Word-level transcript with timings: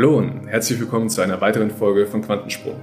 Hallo 0.00 0.16
und 0.16 0.46
herzlich 0.46 0.80
willkommen 0.80 1.10
zu 1.10 1.20
einer 1.20 1.42
weiteren 1.42 1.70
Folge 1.70 2.06
von 2.06 2.22
Quantensprung, 2.22 2.80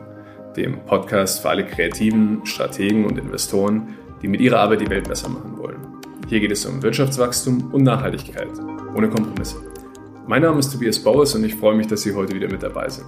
dem 0.56 0.78
Podcast 0.86 1.42
für 1.42 1.50
alle 1.50 1.66
Kreativen, 1.66 2.46
Strategen 2.46 3.06
und 3.06 3.18
Investoren, 3.18 3.96
die 4.22 4.28
mit 4.28 4.40
ihrer 4.40 4.60
Arbeit 4.60 4.82
die 4.82 4.90
Welt 4.92 5.08
besser 5.08 5.28
machen 5.28 5.58
wollen. 5.58 5.80
Hier 6.28 6.40
geht 6.40 6.52
es 6.52 6.64
um 6.68 6.84
Wirtschaftswachstum 6.84 7.74
und 7.74 7.82
Nachhaltigkeit, 7.82 8.50
ohne 8.96 9.10
Kompromisse. 9.10 9.56
Mein 10.28 10.44
Name 10.44 10.60
ist 10.60 10.72
Tobias 10.72 11.00
Bauers 11.00 11.34
und 11.34 11.44
ich 11.44 11.56
freue 11.56 11.76
mich, 11.76 11.88
dass 11.88 12.04
Sie 12.04 12.14
heute 12.14 12.36
wieder 12.36 12.52
mit 12.52 12.62
dabei 12.62 12.88
sind. 12.88 13.08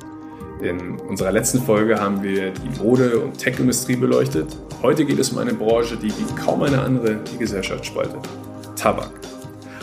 In 0.64 1.00
unserer 1.02 1.32
letzten 1.32 1.62
Folge 1.62 2.00
haben 2.00 2.24
wir 2.24 2.50
die 2.50 2.82
Mode- 2.82 3.20
und 3.20 3.38
Tech-Industrie 3.38 3.96
beleuchtet. 3.96 4.58
Heute 4.82 5.06
geht 5.06 5.20
es 5.20 5.30
um 5.32 5.38
eine 5.38 5.54
Branche, 5.54 5.98
die 5.98 6.10
wie 6.10 6.36
kaum 6.36 6.64
eine 6.64 6.82
andere 6.82 7.18
die 7.32 7.38
Gesellschaft 7.38 7.86
spaltet. 7.86 8.28
Tabak. 8.76 9.19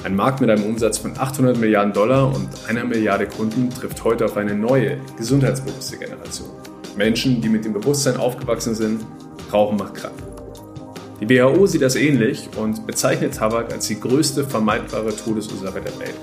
Ein 0.06 0.14
Markt 0.14 0.40
mit 0.40 0.48
einem 0.48 0.62
Umsatz 0.62 0.98
von 0.98 1.18
800 1.18 1.58
Milliarden 1.58 1.92
Dollar 1.92 2.32
und 2.32 2.48
einer 2.68 2.84
Milliarde 2.84 3.26
Kunden 3.26 3.70
trifft 3.70 4.04
heute 4.04 4.26
auf 4.26 4.36
eine 4.36 4.54
neue, 4.54 4.98
gesundheitsbewusste 5.18 5.96
Generation. 5.96 6.48
Menschen, 6.96 7.40
die 7.40 7.48
mit 7.48 7.64
dem 7.64 7.72
Bewusstsein 7.72 8.16
aufgewachsen 8.16 8.76
sind, 8.76 9.04
Rauchen 9.52 9.76
macht 9.76 9.94
krank. 9.96 10.14
Die 11.20 11.28
WHO 11.28 11.66
sieht 11.66 11.82
das 11.82 11.96
ähnlich 11.96 12.48
und 12.56 12.86
bezeichnet 12.86 13.34
Tabak 13.34 13.72
als 13.72 13.88
die 13.88 13.98
größte 13.98 14.44
vermeidbare 14.44 15.12
Todesursache 15.16 15.80
der 15.80 15.98
Welt. 15.98 16.14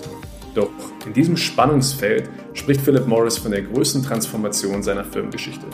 Doch 0.56 0.70
in 1.06 1.12
diesem 1.12 1.36
Spannungsfeld 1.36 2.30
spricht 2.54 2.80
Philip 2.80 3.06
Morris 3.06 3.38
von 3.38 3.52
der 3.52 3.64
größten 3.64 4.02
Transformation 4.02 4.81
seiner 4.81 5.04
Firmengeschichte. 5.04 5.66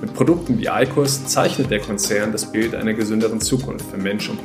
Mit 0.00 0.14
Produkten 0.14 0.58
wie 0.58 0.68
ICOS 0.68 1.26
zeichnet 1.26 1.70
der 1.70 1.80
Konzern 1.80 2.32
das 2.32 2.50
Bild 2.50 2.74
einer 2.74 2.94
gesünderen 2.94 3.38
Zukunft 3.38 3.84
für 3.90 3.98
Mensch 3.98 4.30
und 4.30 4.42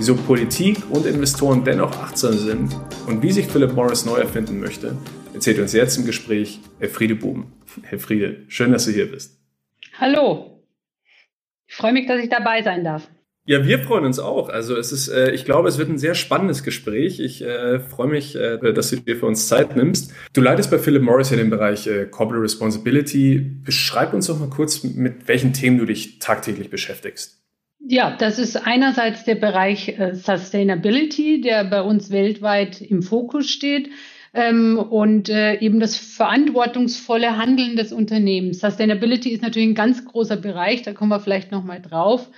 Wieso 0.00 0.16
Politik 0.16 0.78
und 0.88 1.04
Investoren 1.04 1.62
dennoch 1.62 1.94
achtsam 2.00 2.32
sind 2.32 2.74
und 3.06 3.22
wie 3.22 3.32
sich 3.32 3.48
Philip 3.48 3.74
Morris 3.74 4.06
neu 4.06 4.16
erfinden 4.16 4.58
möchte, 4.58 4.96
erzählt 5.34 5.58
uns 5.58 5.74
jetzt 5.74 5.98
im 5.98 6.06
Gespräch 6.06 6.58
Elfriede 6.78 7.14
Buben. 7.14 7.52
Elfriede, 7.90 8.46
schön, 8.48 8.72
dass 8.72 8.86
du 8.86 8.92
hier 8.92 9.10
bist. 9.10 9.38
Hallo. 9.98 10.64
Ich 11.68 11.74
freue 11.74 11.92
mich, 11.92 12.06
dass 12.06 12.18
ich 12.18 12.30
dabei 12.30 12.62
sein 12.62 12.82
darf. 12.82 13.10
Ja, 13.44 13.66
wir 13.66 13.78
freuen 13.78 14.06
uns 14.06 14.18
auch. 14.18 14.48
Also 14.48 14.74
es 14.74 14.90
ist, 14.90 15.08
äh, 15.08 15.32
ich 15.32 15.44
glaube, 15.44 15.68
es 15.68 15.76
wird 15.76 15.90
ein 15.90 15.98
sehr 15.98 16.14
spannendes 16.14 16.62
Gespräch. 16.62 17.20
Ich 17.20 17.42
äh, 17.42 17.80
freue 17.80 18.08
mich, 18.08 18.34
äh, 18.36 18.56
dass 18.72 18.88
du 18.88 18.96
dir 18.96 19.16
für 19.16 19.26
uns 19.26 19.48
Zeit 19.48 19.76
nimmst. 19.76 20.14
Du 20.32 20.40
leitest 20.40 20.70
bei 20.70 20.78
Philip 20.78 21.02
Morris 21.02 21.28
ja 21.28 21.36
den 21.36 21.50
Bereich 21.50 21.86
äh, 21.86 22.06
Corporate 22.06 22.42
Responsibility. 22.42 23.38
Beschreib 23.38 24.14
uns 24.14 24.28
doch 24.28 24.40
mal 24.40 24.48
kurz, 24.48 24.82
mit 24.82 25.28
welchen 25.28 25.52
Themen 25.52 25.76
du 25.76 25.84
dich 25.84 26.20
tagtäglich 26.20 26.70
beschäftigst. 26.70 27.39
Ja, 27.82 28.14
das 28.16 28.38
ist 28.38 28.56
einerseits 28.56 29.24
der 29.24 29.36
Bereich 29.36 29.88
äh, 29.98 30.14
Sustainability, 30.14 31.40
der 31.40 31.64
bei 31.64 31.82
uns 31.82 32.10
weltweit 32.10 32.80
im 32.80 33.02
Fokus 33.02 33.50
steht. 33.50 33.90
Ähm, 34.32 34.78
und 34.78 35.28
äh, 35.28 35.58
eben 35.58 35.80
das 35.80 35.96
verantwortungsvolle 35.96 37.36
Handeln 37.36 37.76
des 37.76 37.92
Unternehmens. 37.92 38.60
Sustainability 38.60 39.30
ist 39.30 39.42
natürlich 39.42 39.70
ein 39.70 39.74
ganz 39.74 40.04
großer 40.04 40.36
Bereich, 40.36 40.82
da 40.82 40.92
kommen 40.92 41.10
wir 41.10 41.18
vielleicht 41.18 41.50
nochmal 41.50 41.80
drauf 41.80 42.30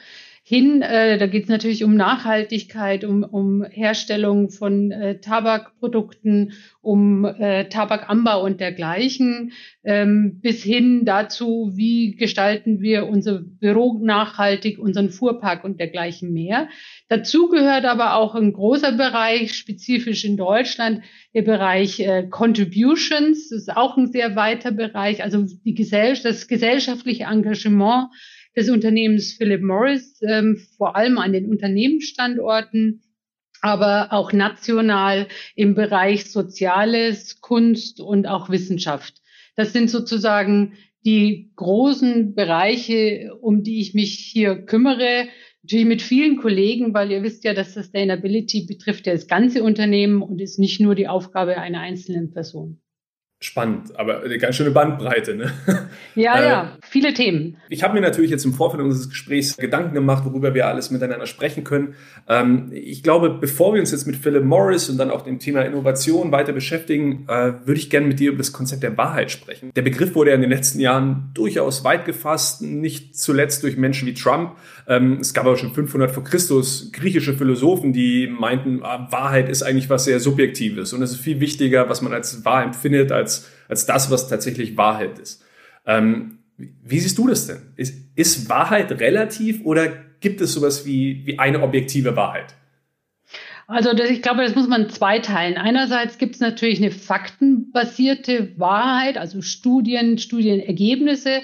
hin. 0.44 0.82
Äh, 0.82 1.18
da 1.18 1.26
geht 1.26 1.44
es 1.44 1.48
natürlich 1.48 1.84
um 1.84 1.94
Nachhaltigkeit, 1.94 3.04
um, 3.04 3.22
um 3.22 3.62
Herstellung 3.64 4.50
von 4.50 4.90
äh, 4.90 5.20
Tabakprodukten, 5.20 6.54
um 6.80 7.24
äh, 7.24 7.68
Tabakanbau 7.68 8.44
und 8.44 8.60
dergleichen, 8.60 9.52
ähm, 9.84 10.40
bis 10.40 10.64
hin 10.64 11.04
dazu, 11.04 11.70
wie 11.74 12.16
gestalten 12.16 12.80
wir 12.80 13.06
unser 13.06 13.40
Büro 13.40 14.00
nachhaltig, 14.02 14.80
unseren 14.80 15.10
Fuhrpark 15.10 15.62
und 15.62 15.78
dergleichen 15.78 16.32
mehr. 16.32 16.68
Dazu 17.08 17.48
gehört 17.48 17.84
aber 17.84 18.16
auch 18.16 18.34
ein 18.34 18.52
großer 18.52 18.92
Bereich, 18.92 19.54
spezifisch 19.54 20.24
in 20.24 20.36
Deutschland, 20.36 21.02
der 21.34 21.42
Bereich 21.42 22.00
äh, 22.00 22.26
Contributions. 22.28 23.48
Das 23.50 23.58
ist 23.58 23.76
auch 23.76 23.96
ein 23.96 24.10
sehr 24.10 24.34
weiter 24.34 24.72
Bereich, 24.72 25.22
also 25.22 25.46
die 25.64 25.74
Gesell 25.74 26.02
das 26.22 26.48
gesellschaftliche 26.48 27.24
Engagement 27.24 28.08
des 28.56 28.68
Unternehmens 28.68 29.32
Philip 29.32 29.62
Morris, 29.62 30.20
ähm, 30.22 30.56
vor 30.76 30.96
allem 30.96 31.18
an 31.18 31.32
den 31.32 31.48
Unternehmensstandorten, 31.48 33.02
aber 33.60 34.12
auch 34.12 34.32
national 34.32 35.28
im 35.54 35.74
Bereich 35.74 36.30
Soziales, 36.30 37.40
Kunst 37.40 38.00
und 38.00 38.26
auch 38.26 38.50
Wissenschaft. 38.50 39.20
Das 39.56 39.72
sind 39.72 39.90
sozusagen 39.90 40.74
die 41.04 41.52
großen 41.56 42.34
Bereiche, 42.34 43.36
um 43.40 43.62
die 43.62 43.80
ich 43.80 43.94
mich 43.94 44.18
hier 44.18 44.56
kümmere. 44.56 45.28
Natürlich 45.62 45.86
mit 45.86 46.02
vielen 46.02 46.36
Kollegen, 46.36 46.94
weil 46.94 47.10
ihr 47.10 47.22
wisst 47.22 47.44
ja, 47.44 47.54
dass 47.54 47.74
Sustainability 47.74 48.66
betrifft 48.66 49.06
ja 49.06 49.12
das 49.12 49.28
ganze 49.28 49.62
Unternehmen 49.62 50.22
und 50.22 50.40
ist 50.40 50.58
nicht 50.58 50.80
nur 50.80 50.94
die 50.94 51.08
Aufgabe 51.08 51.58
einer 51.58 51.80
einzelnen 51.80 52.32
Person 52.32 52.80
spannend, 53.44 53.98
aber 53.98 54.22
eine 54.22 54.38
ganz 54.38 54.56
schöne 54.56 54.70
Bandbreite. 54.70 55.34
Ne? 55.34 55.52
Ja, 56.14 56.38
äh, 56.38 56.48
ja, 56.48 56.72
viele 56.82 57.14
Themen. 57.14 57.56
Ich 57.70 57.82
habe 57.82 57.94
mir 57.94 58.02
natürlich 58.02 58.30
jetzt 58.30 58.44
im 58.44 58.52
Vorfeld 58.52 58.82
unseres 58.82 59.08
Gesprächs 59.08 59.56
Gedanken 59.56 59.94
gemacht, 59.94 60.24
worüber 60.26 60.52
wir 60.52 60.66
alles 60.66 60.90
miteinander 60.90 61.24
sprechen 61.24 61.64
können. 61.64 61.94
Ähm, 62.28 62.70
ich 62.72 63.02
glaube, 63.02 63.30
bevor 63.30 63.72
wir 63.72 63.80
uns 63.80 63.92
jetzt 63.92 64.06
mit 64.06 64.16
Philip 64.16 64.44
Morris 64.44 64.90
und 64.90 64.98
dann 64.98 65.10
auch 65.10 65.22
dem 65.22 65.38
Thema 65.38 65.62
Innovation 65.62 66.30
weiter 66.30 66.52
beschäftigen, 66.52 67.24
äh, 67.28 67.52
würde 67.64 67.80
ich 67.80 67.88
gerne 67.88 68.06
mit 68.06 68.20
dir 68.20 68.28
über 68.28 68.38
das 68.38 68.52
Konzept 68.52 68.82
der 68.82 68.98
Wahrheit 68.98 69.30
sprechen. 69.30 69.70
Der 69.74 69.82
Begriff 69.82 70.14
wurde 70.14 70.30
ja 70.30 70.36
in 70.36 70.42
den 70.42 70.50
letzten 70.50 70.80
Jahren 70.80 71.30
durchaus 71.32 71.82
weit 71.82 72.04
gefasst, 72.04 72.60
nicht 72.60 73.16
zuletzt 73.16 73.62
durch 73.62 73.78
Menschen 73.78 74.06
wie 74.06 74.14
Trump. 74.14 74.56
Ähm, 74.86 75.18
es 75.20 75.32
gab 75.32 75.46
aber 75.46 75.56
schon 75.56 75.72
500 75.72 76.10
vor 76.10 76.24
Christus 76.24 76.90
griechische 76.92 77.34
Philosophen, 77.34 77.92
die 77.92 78.26
meinten, 78.26 78.80
ah, 78.82 79.08
Wahrheit 79.10 79.48
ist 79.48 79.62
eigentlich 79.62 79.88
was 79.88 80.04
sehr 80.04 80.20
Subjektives 80.20 80.92
und 80.92 81.02
es 81.02 81.12
ist 81.12 81.20
viel 81.20 81.40
wichtiger, 81.40 81.88
was 81.88 82.02
man 82.02 82.12
als 82.12 82.44
wahr 82.44 82.64
empfindet, 82.64 83.12
als 83.12 83.31
als, 83.32 83.50
als 83.68 83.86
das, 83.86 84.10
was 84.10 84.28
tatsächlich 84.28 84.76
Wahrheit 84.76 85.18
ist. 85.18 85.44
Ähm, 85.86 86.38
wie 86.56 86.98
siehst 86.98 87.18
du 87.18 87.26
das 87.26 87.46
denn? 87.46 87.72
Ist, 87.76 87.94
ist 88.14 88.48
Wahrheit 88.48 88.92
relativ 88.92 89.64
oder 89.64 89.88
gibt 90.20 90.40
es 90.40 90.52
sowas 90.52 90.86
wie, 90.86 91.26
wie 91.26 91.38
eine 91.38 91.62
objektive 91.62 92.14
Wahrheit? 92.14 92.54
Also 93.66 93.94
das, 93.94 94.10
ich 94.10 94.22
glaube, 94.22 94.42
das 94.42 94.54
muss 94.54 94.68
man 94.68 94.90
zweiteilen. 94.90 95.56
Einerseits 95.56 96.18
gibt 96.18 96.34
es 96.34 96.40
natürlich 96.40 96.78
eine 96.78 96.90
faktenbasierte 96.90 98.52
Wahrheit, 98.58 99.16
also 99.16 99.40
Studien, 99.40 100.18
Studienergebnisse. 100.18 101.40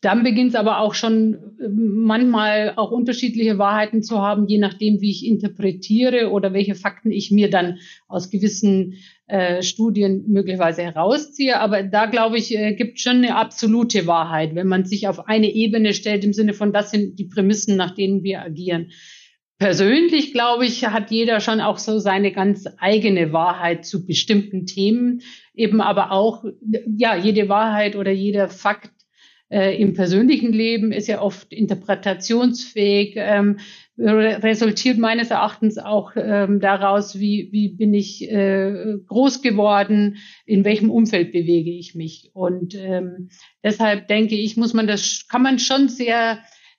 Dann 0.00 0.22
beginnt 0.22 0.50
es 0.50 0.54
aber 0.54 0.78
auch 0.78 0.94
schon 0.94 1.34
äh, 1.60 1.68
manchmal 1.68 2.74
auch 2.76 2.92
unterschiedliche 2.92 3.58
Wahrheiten 3.58 4.02
zu 4.02 4.20
haben, 4.20 4.46
je 4.46 4.58
nachdem, 4.58 5.00
wie 5.00 5.10
ich 5.10 5.26
interpretiere 5.26 6.30
oder 6.30 6.52
welche 6.52 6.76
Fakten 6.76 7.10
ich 7.10 7.32
mir 7.32 7.50
dann 7.50 7.78
aus 8.06 8.30
gewissen 8.30 8.94
äh, 9.26 9.62
Studien 9.62 10.24
möglicherweise 10.28 10.82
herausziehe. 10.82 11.58
Aber 11.58 11.82
da, 11.82 12.06
glaube 12.06 12.38
ich, 12.38 12.56
äh, 12.56 12.74
gibt 12.74 13.00
schon 13.00 13.16
eine 13.18 13.34
absolute 13.34 14.06
Wahrheit, 14.06 14.54
wenn 14.54 14.68
man 14.68 14.84
sich 14.84 15.08
auf 15.08 15.26
eine 15.26 15.50
Ebene 15.52 15.92
stellt, 15.92 16.24
im 16.24 16.32
Sinne 16.32 16.54
von, 16.54 16.72
das 16.72 16.92
sind 16.92 17.18
die 17.18 17.26
Prämissen, 17.26 17.76
nach 17.76 17.94
denen 17.94 18.22
wir 18.22 18.42
agieren. 18.42 18.92
Persönlich, 19.58 20.32
glaube 20.32 20.66
ich, 20.66 20.86
hat 20.86 21.10
jeder 21.10 21.40
schon 21.40 21.60
auch 21.60 21.78
so 21.78 21.98
seine 21.98 22.30
ganz 22.30 22.68
eigene 22.78 23.32
Wahrheit 23.32 23.84
zu 23.84 24.06
bestimmten 24.06 24.66
Themen, 24.66 25.22
eben 25.52 25.80
aber 25.80 26.12
auch, 26.12 26.44
ja, 26.96 27.16
jede 27.16 27.48
Wahrheit 27.48 27.96
oder 27.96 28.12
jeder 28.12 28.48
Fakt 28.48 28.92
äh, 29.50 29.80
im 29.80 29.94
persönlichen 29.94 30.52
Leben 30.52 30.92
ist 30.92 31.08
ja 31.08 31.20
oft 31.20 31.52
interpretationsfähig, 31.52 33.14
ähm, 33.16 33.58
resultiert 33.98 34.98
meines 34.98 35.30
Erachtens 35.30 35.76
auch 35.78 36.12
ähm, 36.14 36.60
daraus, 36.60 37.18
wie, 37.18 37.48
wie 37.50 37.68
bin 37.68 37.94
ich 37.94 38.30
äh, 38.30 38.96
groß 39.06 39.42
geworden, 39.42 40.18
in 40.46 40.64
welchem 40.64 40.90
Umfeld 40.90 41.32
bewege 41.32 41.70
ich 41.70 41.94
mich. 41.94 42.30
Und 42.32 42.76
ähm, 42.76 43.30
deshalb 43.64 44.06
denke 44.06 44.36
ich, 44.36 44.56
muss 44.56 44.72
man 44.72 44.86
das, 44.86 45.26
kann 45.28 45.42
man 45.42 45.58
schon 45.58 45.88
sehr 45.88 46.38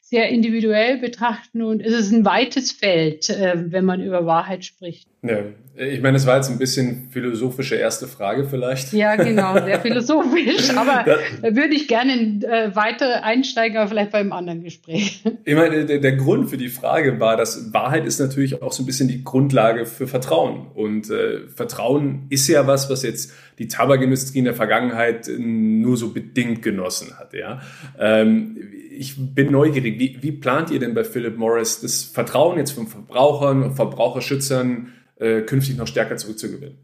sehr 0.09 0.29
individuell 0.29 0.97
betrachten 0.97 1.61
und 1.61 1.81
es 1.81 1.93
ist 1.93 2.11
ein 2.11 2.25
weites 2.25 2.71
Feld, 2.71 3.29
äh, 3.29 3.71
wenn 3.71 3.85
man 3.85 4.01
über 4.01 4.25
Wahrheit 4.25 4.65
spricht. 4.65 5.07
Ja, 5.21 5.39
ich 5.75 6.01
meine, 6.01 6.17
es 6.17 6.25
war 6.25 6.35
jetzt 6.35 6.49
ein 6.49 6.57
bisschen 6.57 7.07
philosophische 7.09 7.75
erste 7.75 8.07
Frage 8.07 8.43
vielleicht. 8.45 8.91
Ja, 8.91 9.15
genau, 9.15 9.53
sehr 9.53 9.79
philosophisch, 9.81 10.69
aber 10.75 11.05
da 11.41 11.55
würde 11.55 11.73
ich 11.73 11.87
gerne 11.87 12.13
äh, 12.13 12.75
weiter 12.75 13.23
einsteigen, 13.23 13.77
aber 13.77 13.87
vielleicht 13.87 14.11
beim 14.11 14.33
anderen 14.33 14.63
Gespräch. 14.63 15.23
Ich 15.45 15.55
meine, 15.55 15.85
der, 15.85 15.99
der, 15.99 16.15
Grund 16.17 16.49
für 16.49 16.57
die 16.57 16.67
Frage 16.67 17.19
war, 17.21 17.37
dass 17.37 17.73
Wahrheit 17.73 18.05
ist 18.05 18.19
natürlich 18.19 18.61
auch 18.61 18.73
so 18.73 18.83
ein 18.83 18.85
bisschen 18.85 19.07
die 19.07 19.23
Grundlage 19.23 19.85
für 19.85 20.05
Vertrauen 20.05 20.67
und 20.73 21.09
äh, 21.09 21.47
Vertrauen 21.47 22.27
ist 22.29 22.49
ja 22.49 22.67
was, 22.67 22.89
was 22.89 23.03
jetzt 23.03 23.31
die 23.57 23.67
Tabakindustrie 23.67 24.39
in 24.39 24.45
der 24.45 24.55
Vergangenheit 24.55 25.29
nur 25.37 25.95
so 25.95 26.11
bedingt 26.11 26.61
genossen 26.61 27.17
hat, 27.17 27.33
ja. 27.33 27.61
Ähm, 27.97 28.57
ich 28.99 29.15
bin 29.17 29.49
neugierig. 29.49 29.97
Wie, 29.97 30.17
wie, 30.21 30.33
plant 30.33 30.71
ihr 30.71 30.79
denn 30.79 30.93
bei 30.93 31.05
Philip 31.05 31.37
Morris 31.37 31.79
das 31.79 32.03
Vertrauen 32.03 32.57
jetzt 32.57 32.71
von 32.71 32.85
Verbrauchern 32.85 33.63
und 33.63 33.75
Verbraucherschützern 33.75 34.89
äh, 35.19 35.41
künftig 35.41 35.77
noch 35.77 35.87
stärker 35.87 36.17
zurückzugewinnen? 36.17 36.77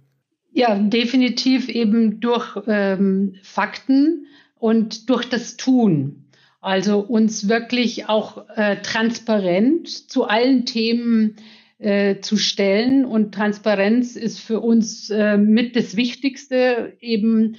Ja, 0.51 0.77
definitiv 0.79 1.67
eben 1.67 2.19
durch 2.21 2.57
ähm, 2.67 3.35
Fakten 3.43 4.27
und 4.57 5.09
durch 5.09 5.25
das 5.25 5.57
Tun. 5.57 6.25
Also 6.61 6.99
uns 6.99 7.49
wirklich 7.49 8.07
auch 8.07 8.47
äh, 8.55 8.77
transparent 8.81 9.87
zu 10.09 10.23
allen 10.23 10.65
Themen 10.65 11.35
äh, 11.77 12.21
zu 12.21 12.37
stellen. 12.37 13.05
Und 13.05 13.33
Transparenz 13.33 14.15
ist 14.15 14.39
für 14.39 14.61
uns 14.61 15.09
äh, 15.09 15.37
mit 15.37 15.75
das 15.75 15.95
Wichtigste, 15.95 16.93
eben 17.01 17.57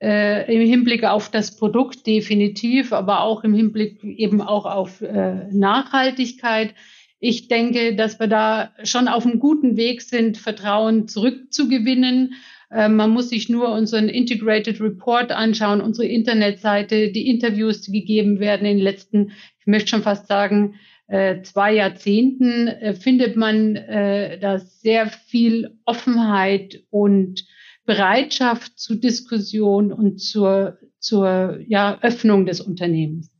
äh, 0.00 0.54
im 0.54 0.66
Hinblick 0.66 1.04
auf 1.04 1.30
das 1.30 1.56
Produkt 1.56 2.06
definitiv, 2.06 2.92
aber 2.92 3.22
auch 3.22 3.44
im 3.44 3.54
Hinblick 3.54 4.02
eben 4.04 4.40
auch 4.40 4.66
auf 4.66 5.00
äh, 5.02 5.48
Nachhaltigkeit. 5.50 6.74
Ich 7.18 7.48
denke, 7.48 7.94
dass 7.94 8.20
wir 8.20 8.26
da 8.26 8.72
schon 8.84 9.08
auf 9.08 9.24
einem 9.24 9.38
guten 9.38 9.76
Weg 9.76 10.02
sind, 10.02 10.36
Vertrauen 10.36 11.08
zurückzugewinnen. 11.08 12.34
Äh, 12.70 12.88
man 12.88 13.10
muss 13.10 13.30
sich 13.30 13.48
nur 13.48 13.72
unseren 13.72 14.08
Integrated 14.08 14.80
Report 14.80 15.32
anschauen, 15.32 15.80
unsere 15.80 16.08
Internetseite, 16.08 17.10
die 17.10 17.28
Interviews, 17.28 17.80
die 17.82 17.92
gegeben 17.92 18.38
werden 18.38 18.66
in 18.66 18.76
den 18.76 18.84
letzten, 18.84 19.32
ich 19.60 19.66
möchte 19.66 19.88
schon 19.88 20.02
fast 20.02 20.26
sagen, 20.26 20.74
äh, 21.08 21.40
zwei 21.42 21.72
Jahrzehnten, 21.74 22.68
äh, 22.68 22.94
findet 22.94 23.36
man 23.36 23.74
da 23.74 24.58
sehr 24.58 25.06
viel 25.06 25.78
Offenheit 25.84 26.82
und 26.90 27.46
Bereitschaft 27.84 28.78
zu 28.78 28.96
Diskussion 28.96 29.92
und 29.92 30.20
zur, 30.20 30.78
zur 30.98 31.60
ja, 31.68 31.98
Öffnung 32.02 32.44
des 32.44 32.60
Unternehmens. 32.60 33.30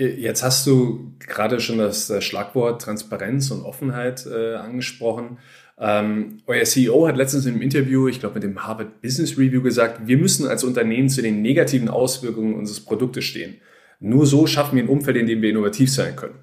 Jetzt 0.00 0.44
hast 0.44 0.64
du 0.64 1.12
gerade 1.18 1.58
schon 1.58 1.78
das 1.78 2.12
Schlagwort 2.22 2.80
Transparenz 2.80 3.50
und 3.50 3.62
Offenheit 3.62 4.24
äh, 4.26 4.54
angesprochen. 4.54 5.38
Ähm, 5.76 6.38
euer 6.46 6.62
CEO 6.62 7.08
hat 7.08 7.16
letztens 7.16 7.46
in 7.46 7.54
einem 7.54 7.62
Interview, 7.62 8.06
ich 8.06 8.20
glaube 8.20 8.36
mit 8.36 8.44
dem 8.44 8.64
Harvard 8.64 9.02
Business 9.02 9.36
Review 9.36 9.60
gesagt, 9.60 10.06
wir 10.06 10.16
müssen 10.16 10.46
als 10.46 10.62
Unternehmen 10.62 11.08
zu 11.08 11.20
den 11.20 11.42
negativen 11.42 11.88
Auswirkungen 11.88 12.54
unseres 12.54 12.78
Produktes 12.78 13.24
stehen. 13.24 13.56
Nur 13.98 14.24
so 14.24 14.46
schaffen 14.46 14.76
wir 14.76 14.84
ein 14.84 14.88
Umfeld, 14.88 15.16
in 15.16 15.26
dem 15.26 15.42
wir 15.42 15.50
innovativ 15.50 15.90
sein 15.92 16.14
können. 16.14 16.36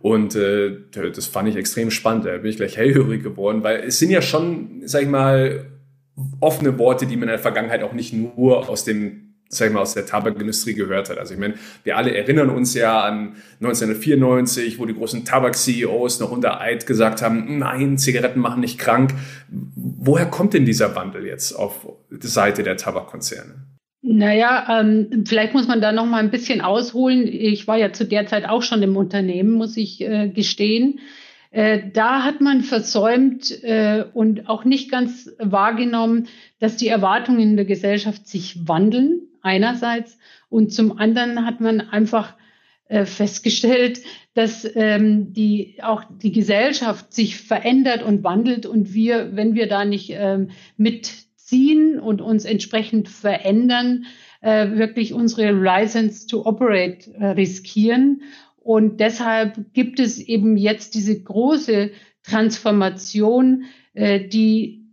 Und 0.00 0.34
äh, 0.34 0.74
das 0.90 1.26
fand 1.26 1.50
ich 1.50 1.56
extrem 1.56 1.90
spannend. 1.90 2.24
Da 2.24 2.38
bin 2.38 2.50
ich 2.50 2.56
gleich 2.56 2.78
hellhörig 2.78 3.22
geworden, 3.22 3.62
weil 3.62 3.80
es 3.80 3.98
sind 3.98 4.12
ja 4.12 4.22
schon, 4.22 4.80
sag 4.86 5.02
ich 5.02 5.08
mal, 5.08 5.66
offene 6.40 6.78
Worte, 6.78 7.04
die 7.04 7.16
man 7.16 7.24
in 7.24 7.32
der 7.32 7.38
Vergangenheit 7.38 7.82
auch 7.82 7.92
nicht 7.92 8.14
nur 8.14 8.66
aus 8.66 8.84
dem 8.84 9.23
sag 9.56 9.68
ich 9.68 9.72
mal, 9.72 9.80
aus 9.80 9.94
der 9.94 10.06
Tabakindustrie 10.06 10.74
gehört 10.74 11.10
hat. 11.10 11.18
Also 11.18 11.34
ich 11.34 11.40
meine, 11.40 11.54
wir 11.82 11.96
alle 11.96 12.14
erinnern 12.14 12.50
uns 12.50 12.74
ja 12.74 13.02
an 13.02 13.36
1994, 13.60 14.78
wo 14.78 14.86
die 14.86 14.94
großen 14.94 15.24
Tabak-CEOs 15.24 16.20
noch 16.20 16.30
unter 16.30 16.60
Eid 16.60 16.86
gesagt 16.86 17.22
haben, 17.22 17.58
nein, 17.58 17.98
Zigaretten 17.98 18.40
machen 18.40 18.60
nicht 18.60 18.78
krank. 18.78 19.14
Woher 19.48 20.26
kommt 20.26 20.54
denn 20.54 20.64
dieser 20.64 20.94
Wandel 20.96 21.26
jetzt 21.26 21.52
auf 21.52 21.86
der 22.10 22.30
Seite 22.30 22.62
der 22.62 22.76
Tabakkonzerne? 22.76 23.54
Naja, 24.06 24.80
ähm, 24.80 25.24
vielleicht 25.26 25.54
muss 25.54 25.66
man 25.66 25.80
da 25.80 25.90
noch 25.90 26.04
mal 26.04 26.18
ein 26.18 26.30
bisschen 26.30 26.60
ausholen. 26.60 27.26
Ich 27.26 27.66
war 27.66 27.78
ja 27.78 27.92
zu 27.92 28.04
der 28.04 28.26
Zeit 28.26 28.46
auch 28.46 28.62
schon 28.62 28.82
im 28.82 28.98
Unternehmen, 28.98 29.52
muss 29.52 29.78
ich 29.78 30.02
äh, 30.02 30.28
gestehen. 30.28 31.00
Äh, 31.54 31.90
da 31.92 32.22
hat 32.22 32.40
man 32.40 32.62
versäumt 32.62 33.62
äh, 33.62 34.04
und 34.12 34.48
auch 34.48 34.64
nicht 34.64 34.90
ganz 34.90 35.30
wahrgenommen, 35.38 36.26
dass 36.64 36.78
die 36.78 36.88
Erwartungen 36.88 37.40
in 37.40 37.56
der 37.56 37.66
Gesellschaft 37.66 38.26
sich 38.26 38.66
wandeln, 38.66 39.28
einerseits, 39.42 40.16
und 40.48 40.72
zum 40.72 40.96
anderen 40.96 41.44
hat 41.44 41.60
man 41.60 41.82
einfach 41.82 42.32
äh, 42.88 43.04
festgestellt, 43.04 44.00
dass 44.32 44.66
ähm, 44.74 45.34
die, 45.34 45.76
auch 45.82 46.04
die 46.22 46.32
Gesellschaft 46.32 47.12
sich 47.12 47.36
verändert 47.36 48.02
und 48.02 48.24
wandelt 48.24 48.64
und 48.64 48.94
wir, 48.94 49.36
wenn 49.36 49.54
wir 49.54 49.68
da 49.68 49.84
nicht 49.84 50.12
ähm, 50.14 50.52
mitziehen 50.78 52.00
und 52.00 52.22
uns 52.22 52.46
entsprechend 52.46 53.10
verändern, 53.10 54.06
äh, 54.40 54.70
wirklich 54.70 55.12
unsere 55.12 55.50
License 55.50 56.26
to 56.26 56.46
Operate 56.46 57.12
äh, 57.12 57.26
riskieren. 57.26 58.22
Und 58.56 59.00
deshalb 59.00 59.74
gibt 59.74 60.00
es 60.00 60.18
eben 60.18 60.56
jetzt 60.56 60.94
diese 60.94 61.22
große 61.22 61.90
Transformation, 62.22 63.64
äh, 63.92 64.26
die 64.26 64.83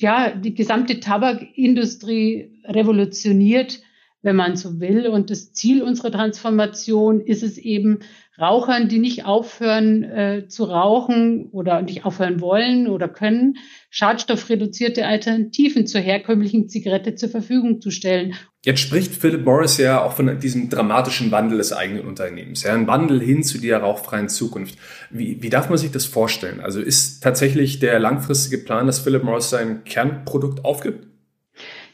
ja 0.00 0.30
die 0.30 0.54
gesamte 0.54 1.00
Tabakindustrie 1.00 2.50
revolutioniert, 2.64 3.80
wenn 4.24 4.36
man 4.36 4.56
so 4.56 4.80
will. 4.80 5.06
Und 5.06 5.30
das 5.30 5.52
Ziel 5.52 5.82
unserer 5.82 6.10
Transformation 6.10 7.20
ist 7.20 7.42
es 7.42 7.58
eben, 7.58 8.00
Rauchern, 8.40 8.88
die 8.88 8.98
nicht 8.98 9.26
aufhören 9.26 10.02
äh, 10.02 10.48
zu 10.48 10.64
rauchen 10.64 11.50
oder 11.52 11.82
nicht 11.82 12.04
aufhören 12.04 12.40
wollen 12.40 12.88
oder 12.88 13.08
können, 13.08 13.58
schadstoffreduzierte 13.90 15.06
Alternativen 15.06 15.86
zur 15.86 16.00
herkömmlichen 16.00 16.68
Zigarette 16.68 17.14
zur 17.14 17.28
Verfügung 17.28 17.80
zu 17.80 17.92
stellen. 17.92 18.34
Jetzt 18.64 18.80
spricht 18.80 19.14
Philip 19.14 19.44
Morris 19.44 19.78
ja 19.78 20.02
auch 20.02 20.14
von 20.14 20.40
diesem 20.40 20.68
dramatischen 20.68 21.30
Wandel 21.30 21.58
des 21.58 21.72
eigenen 21.72 22.06
Unternehmens, 22.06 22.64
ja, 22.64 22.74
ein 22.74 22.88
Wandel 22.88 23.20
hin 23.20 23.44
zu 23.44 23.58
der 23.58 23.78
rauchfreien 23.78 24.28
Zukunft. 24.28 24.78
Wie, 25.10 25.40
wie 25.40 25.50
darf 25.50 25.68
man 25.68 25.78
sich 25.78 25.92
das 25.92 26.04
vorstellen? 26.04 26.60
Also 26.60 26.80
ist 26.80 27.22
tatsächlich 27.22 27.78
der 27.78 28.00
langfristige 28.00 28.58
Plan, 28.58 28.88
dass 28.88 28.98
Philip 28.98 29.22
Morris 29.22 29.50
sein 29.50 29.84
Kernprodukt 29.84 30.64
aufgibt? 30.64 31.06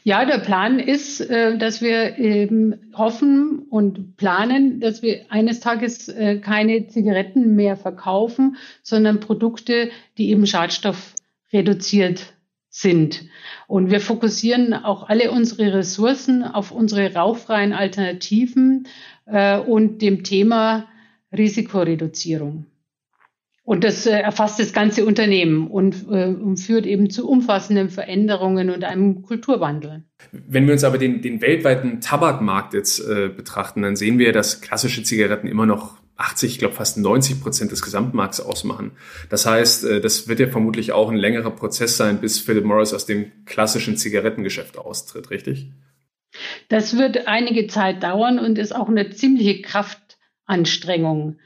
Ja, 0.03 0.25
der 0.25 0.39
Plan 0.39 0.79
ist, 0.79 1.21
äh, 1.21 1.57
dass 1.57 1.81
wir 1.81 2.17
eben 2.17 2.91
hoffen 2.93 3.67
und 3.69 4.17
planen, 4.17 4.79
dass 4.79 5.03
wir 5.03 5.25
eines 5.29 5.59
Tages 5.59 6.07
äh, 6.09 6.39
keine 6.39 6.87
Zigaretten 6.87 7.55
mehr 7.55 7.77
verkaufen, 7.77 8.57
sondern 8.81 9.19
Produkte, 9.19 9.91
die 10.17 10.29
eben 10.29 10.47
schadstoffreduziert 10.47 12.33
sind. 12.69 13.25
Und 13.67 13.91
wir 13.91 13.99
fokussieren 13.99 14.73
auch 14.73 15.07
alle 15.07 15.29
unsere 15.29 15.73
Ressourcen 15.73 16.43
auf 16.43 16.71
unsere 16.71 17.13
rauchfreien 17.13 17.73
Alternativen 17.73 18.87
äh, 19.27 19.59
und 19.59 20.01
dem 20.01 20.23
Thema 20.23 20.87
Risikoreduzierung. 21.31 22.65
Und 23.71 23.85
das 23.85 24.05
äh, 24.05 24.19
erfasst 24.19 24.59
das 24.59 24.73
ganze 24.73 25.05
Unternehmen 25.05 25.67
und, 25.67 26.05
äh, 26.11 26.25
und, 26.25 26.57
führt 26.57 26.85
eben 26.85 27.09
zu 27.09 27.25
umfassenden 27.25 27.89
Veränderungen 27.89 28.69
und 28.69 28.83
einem 28.83 29.21
Kulturwandel. 29.21 30.03
Wenn 30.33 30.65
wir 30.65 30.73
uns 30.73 30.83
aber 30.83 30.97
den, 30.97 31.21
den 31.21 31.39
weltweiten 31.39 32.01
Tabakmarkt 32.01 32.73
jetzt 32.73 32.99
äh, 32.99 33.29
betrachten, 33.29 33.81
dann 33.81 33.95
sehen 33.95 34.19
wir, 34.19 34.33
dass 34.33 34.59
klassische 34.59 35.03
Zigaretten 35.03 35.47
immer 35.47 35.65
noch 35.65 35.95
80, 36.17 36.51
ich 36.51 36.59
glaube 36.59 36.73
fast 36.73 36.97
90 36.97 37.39
Prozent 37.41 37.71
des 37.71 37.81
Gesamtmarkts 37.81 38.41
ausmachen. 38.41 38.91
Das 39.29 39.45
heißt, 39.45 39.85
äh, 39.85 40.01
das 40.01 40.27
wird 40.27 40.41
ja 40.41 40.47
vermutlich 40.47 40.91
auch 40.91 41.09
ein 41.09 41.15
längerer 41.15 41.51
Prozess 41.51 41.95
sein, 41.95 42.19
bis 42.19 42.41
Philip 42.41 42.65
Morris 42.65 42.93
aus 42.93 43.05
dem 43.05 43.31
klassischen 43.45 43.95
Zigarettengeschäft 43.95 44.77
austritt, 44.77 45.29
richtig? 45.29 45.71
Das 46.67 46.97
wird 46.97 47.25
einige 47.25 47.67
Zeit 47.67 48.03
dauern 48.03 48.37
und 48.37 48.57
ist 48.57 48.75
auch 48.75 48.89
eine 48.89 49.11
ziemliche 49.11 49.61
Kraftanstrengung. 49.61 51.37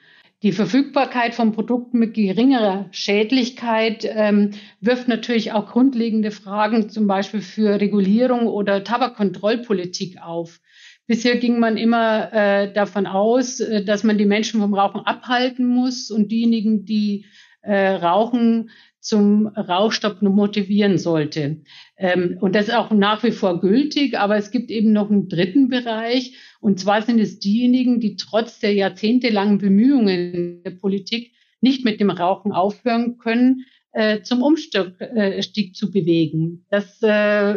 Die 0.46 0.52
Verfügbarkeit 0.52 1.34
von 1.34 1.54
Produkten 1.54 1.98
mit 1.98 2.14
geringerer 2.14 2.86
Schädlichkeit 2.92 4.08
ähm, 4.08 4.52
wirft 4.80 5.08
natürlich 5.08 5.54
auch 5.54 5.66
grundlegende 5.66 6.30
Fragen 6.30 6.88
zum 6.92 7.08
Beispiel 7.08 7.42
für 7.42 7.82
Regulierung 7.82 8.46
oder 8.46 8.84
Tabakkontrollpolitik 8.84 10.22
auf. 10.22 10.62
Bisher 11.08 11.38
ging 11.38 11.58
man 11.58 11.78
immer 11.78 12.32
äh, 12.32 12.72
davon 12.72 13.08
aus, 13.08 13.60
äh, 13.60 13.84
dass 13.84 14.04
man 14.04 14.20
die 14.20 14.28
Menschen 14.28 14.62
vom 14.62 14.76
Rauchen 14.76 15.02
abhalten 15.02 15.66
muss 15.66 16.12
und 16.12 16.32
diejenigen, 16.32 16.86
die 16.86 17.26
äh, 17.64 17.96
rauchen, 17.96 18.70
zum 19.06 19.46
Rauchstopp 19.48 20.24
motivieren 20.24 20.98
sollte. 20.98 21.62
Ähm, 21.98 22.38
und 22.42 22.56
das 22.56 22.70
ist 22.70 22.74
auch 22.74 22.90
nach 22.90 23.24
wie 23.24 23.32
vor 23.32 23.62
gültig, 23.62 24.18
aber 24.18 24.36
es 24.36 24.50
gibt 24.50 24.72
eben 24.72 24.94
noch 24.94 25.12
einen 25.12 25.30
dritten 25.30 25.70
Bereich, 25.70 26.36
und 26.60 26.80
zwar 26.80 27.04
sind 27.04 27.20
es 27.20 27.38
diejenigen, 27.38 28.00
die 28.00 28.16
trotz 28.16 28.60
der 28.60 28.74
jahrzehntelangen 28.74 29.60
Bemühungen 29.60 30.64
der 30.64 30.72
Politik 30.72 31.34
nicht 31.62 31.86
mit 31.86 32.00
dem 32.00 32.10
Rauchen 32.10 32.52
aufhören 32.52 33.20
können, 33.20 33.66
äh, 33.92 34.24
zum 34.24 34.42
Umstieg 34.42 35.00
äh, 35.00 35.42
zu 35.74 35.92
bewegen. 35.92 36.66
Das, 36.72 37.02
äh, 37.04 37.56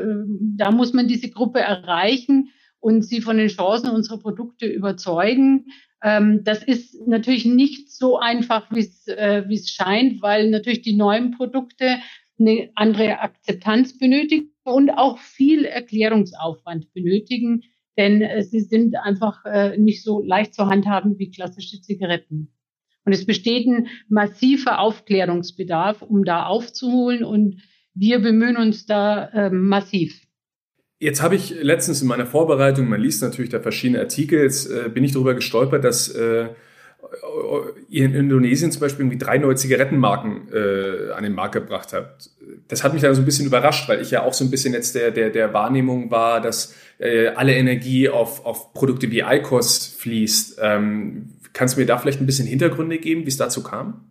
da 0.57 0.71
muss 0.71 0.93
man 0.93 1.09
diese 1.09 1.31
Gruppe 1.31 1.61
erreichen 1.61 2.50
und 2.78 3.07
sie 3.07 3.23
von 3.23 3.38
den 3.38 3.49
Chancen 3.49 3.88
unserer 3.88 4.19
Produkte 4.19 4.67
überzeugen. 4.67 5.67
Ähm, 6.02 6.45
das 6.45 6.62
ist 6.62 7.07
natürlich 7.07 7.45
nicht 7.45 7.90
so 7.90 8.19
einfach, 8.19 8.71
wie 8.71 8.81
es 8.81 9.09
äh, 9.09 9.45
es 9.50 9.71
scheint, 9.71 10.23
weil 10.23 10.50
natürlich 10.50 10.83
die 10.83 10.97
neuen 10.97 11.33
Produkte 11.33 11.99
eine 12.38 12.71
andere 12.75 13.21
Akzeptanz 13.21 13.99
benötigen 13.99 14.52
und 14.62 14.90
auch 14.90 15.19
viel 15.19 15.64
Erklärungsaufwand 15.64 16.93
benötigen, 16.93 17.64
denn 17.97 18.23
äh, 18.23 18.43
sie 18.43 18.61
sind 18.61 18.97
einfach 18.97 19.45
äh, 19.45 19.76
nicht 19.76 20.05
so 20.05 20.23
leicht 20.23 20.55
zu 20.55 20.67
handhaben 20.67 21.19
wie 21.19 21.31
klassische 21.31 21.81
Zigaretten. 21.81 22.52
Und 23.05 23.12
es 23.12 23.26
besteht 23.26 23.67
ein 23.67 23.88
massiver 24.09 24.81
Aufklärungsbedarf, 24.81 26.02
um 26.02 26.25
da 26.25 26.47
aufzuholen 26.47 27.25
und 27.25 27.62
wir 27.95 28.21
bemühen 28.21 28.57
uns 28.57 28.87
da 28.87 29.25
äh, 29.31 29.50
massiv. 29.50 30.27
Jetzt 31.00 31.23
habe 31.23 31.37
ich 31.37 31.50
letztens 31.50 32.02
in 32.02 32.09
meiner 32.09 32.26
Vorbereitung, 32.26 32.88
man 32.88 33.00
liest 33.00 33.23
natürlich 33.23 33.50
da 33.50 33.61
verschiedene 33.61 34.00
Artikel, 34.00 34.43
jetzt 34.43 34.69
äh, 34.69 34.88
bin 34.88 35.05
ich 35.05 35.12
darüber 35.12 35.35
gestolpert, 35.35 35.85
dass 35.85 36.09
äh, 36.09 36.49
ihr 37.88 38.05
in 38.05 38.14
Indonesien 38.14 38.73
zum 38.73 38.81
Beispiel 38.81 39.05
irgendwie 39.05 39.19
drei 39.19 39.38
neue 39.38 39.55
Zigarettenmarken 39.55 40.49
äh, 40.52 41.12
an 41.12 41.23
den 41.23 41.35
Markt 41.35 41.55
gebracht 41.55 41.93
habt. 41.93 42.31
Das 42.67 42.83
hat 42.83 42.93
mich 42.93 43.02
dann 43.02 43.14
so 43.14 43.23
ein 43.23 43.25
bisschen 43.25 43.47
überrascht, 43.47 43.88
weil 43.88 44.00
ich 44.00 44.11
ja 44.11 44.23
auch 44.23 44.35
so 44.35 44.45
ein 44.45 44.50
bisschen 44.50 44.75
jetzt 44.75 44.97
der, 44.97 45.12
der, 45.12 45.31
der 45.31 45.55
Wahrnehmung 45.55 46.11
war, 46.11 46.40
dass 46.40 46.75
äh, 46.99 47.28
alle 47.28 47.55
Energie 47.55 48.09
auf, 48.09 48.45
auf 48.45 48.75
Produkte 48.75 49.11
wie 49.12 49.21
ICOS 49.21 49.95
fließt. 49.99 50.59
Ähm, 50.61 51.35
kannst 51.52 51.76
du 51.76 51.81
mir 51.81 51.87
da 51.87 51.99
vielleicht 51.99 52.21
ein 52.21 52.26
bisschen 52.26 52.49
Hintergründe 52.49 52.99
geben, 52.99 53.25
wie 53.25 53.28
es 53.28 53.37
dazu 53.37 53.62
kam? 53.62 54.08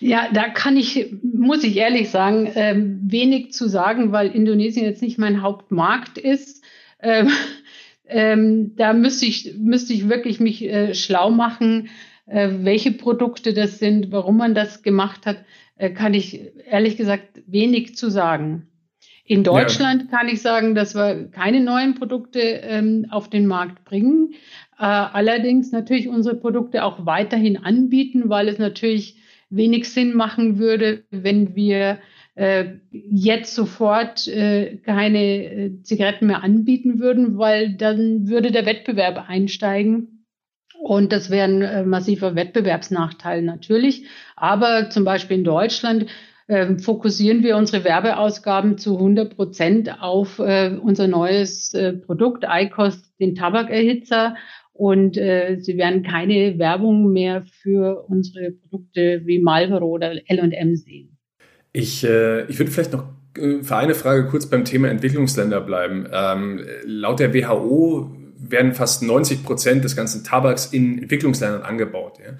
Ja, 0.00 0.28
da 0.32 0.48
kann 0.48 0.76
ich, 0.76 1.14
muss 1.22 1.64
ich 1.64 1.76
ehrlich 1.76 2.10
sagen, 2.10 2.50
ähm, 2.54 3.00
wenig 3.04 3.52
zu 3.52 3.68
sagen, 3.68 4.12
weil 4.12 4.28
Indonesien 4.28 4.84
jetzt 4.84 5.02
nicht 5.02 5.18
mein 5.18 5.42
Hauptmarkt 5.42 6.18
ist. 6.18 6.64
Ähm, 7.00 7.30
ähm, 8.06 8.76
da 8.76 8.92
müsste 8.92 9.26
ich, 9.26 9.54
müsste 9.58 9.92
ich 9.92 10.08
wirklich 10.08 10.40
mich 10.40 10.64
äh, 10.64 10.94
schlau 10.94 11.30
machen, 11.30 11.88
äh, 12.26 12.50
welche 12.60 12.92
Produkte 12.92 13.52
das 13.52 13.78
sind, 13.78 14.12
warum 14.12 14.36
man 14.36 14.54
das 14.54 14.82
gemacht 14.82 15.26
hat, 15.26 15.44
äh, 15.76 15.90
kann 15.90 16.14
ich 16.14 16.40
ehrlich 16.68 16.96
gesagt 16.96 17.42
wenig 17.46 17.96
zu 17.96 18.10
sagen. 18.10 18.68
In 19.26 19.42
Deutschland 19.42 20.02
ja. 20.10 20.18
kann 20.18 20.28
ich 20.28 20.42
sagen, 20.42 20.74
dass 20.74 20.94
wir 20.94 21.30
keine 21.30 21.60
neuen 21.60 21.94
Produkte 21.94 22.40
ähm, 22.40 23.06
auf 23.10 23.30
den 23.30 23.46
Markt 23.46 23.84
bringen. 23.84 24.34
Äh, 24.78 24.84
allerdings 24.84 25.72
natürlich 25.72 26.08
unsere 26.08 26.36
Produkte 26.36 26.84
auch 26.84 27.06
weiterhin 27.06 27.56
anbieten, 27.56 28.28
weil 28.28 28.48
es 28.48 28.58
natürlich 28.58 29.16
wenig 29.56 29.90
Sinn 29.90 30.14
machen 30.14 30.58
würde, 30.58 31.04
wenn 31.10 31.54
wir 31.54 31.98
äh, 32.34 32.64
jetzt 32.90 33.54
sofort 33.54 34.26
äh, 34.26 34.78
keine 34.78 35.24
äh, 35.44 35.82
Zigaretten 35.82 36.26
mehr 36.26 36.42
anbieten 36.42 36.98
würden, 36.98 37.38
weil 37.38 37.74
dann 37.74 38.28
würde 38.28 38.50
der 38.50 38.66
Wettbewerb 38.66 39.28
einsteigen. 39.28 40.26
Und 40.80 41.12
das 41.12 41.30
wäre 41.30 41.48
ein 41.48 41.62
äh, 41.62 41.84
massiver 41.84 42.34
Wettbewerbsnachteil 42.34 43.42
natürlich. 43.42 44.06
Aber 44.36 44.90
zum 44.90 45.04
Beispiel 45.04 45.38
in 45.38 45.44
Deutschland 45.44 46.06
äh, 46.46 46.76
fokussieren 46.78 47.42
wir 47.42 47.56
unsere 47.56 47.84
Werbeausgaben 47.84 48.76
zu 48.78 48.96
100 48.96 49.34
Prozent 49.34 50.02
auf 50.02 50.38
äh, 50.40 50.76
unser 50.76 51.06
neues 51.08 51.72
äh, 51.72 51.94
Produkt, 51.94 52.44
ICOS, 52.46 53.16
den 53.18 53.34
Tabakerhitzer. 53.34 54.36
Und 54.74 55.16
äh, 55.16 55.56
Sie 55.60 55.78
werden 55.78 56.02
keine 56.02 56.58
Werbung 56.58 57.12
mehr 57.12 57.44
für 57.62 58.04
unsere 58.08 58.50
Produkte 58.50 59.22
wie 59.24 59.40
Marlboro 59.40 59.86
oder 59.86 60.12
L&M 60.28 60.74
sehen. 60.74 61.16
Ich, 61.72 62.04
äh, 62.04 62.44
ich 62.46 62.58
würde 62.58 62.72
vielleicht 62.72 62.92
noch 62.92 63.04
äh, 63.38 63.62
für 63.62 63.76
eine 63.76 63.94
Frage 63.94 64.26
kurz 64.26 64.46
beim 64.46 64.64
Thema 64.64 64.88
Entwicklungsländer 64.88 65.60
bleiben. 65.60 66.08
Ähm, 66.12 66.60
laut 66.84 67.20
der 67.20 67.32
WHO 67.32 68.10
werden 68.36 68.74
fast 68.74 69.04
90 69.04 69.44
Prozent 69.44 69.84
des 69.84 69.94
ganzen 69.94 70.24
Tabaks 70.24 70.66
in 70.66 70.98
Entwicklungsländern 70.98 71.62
angebaut. 71.62 72.18
Ja. 72.18 72.32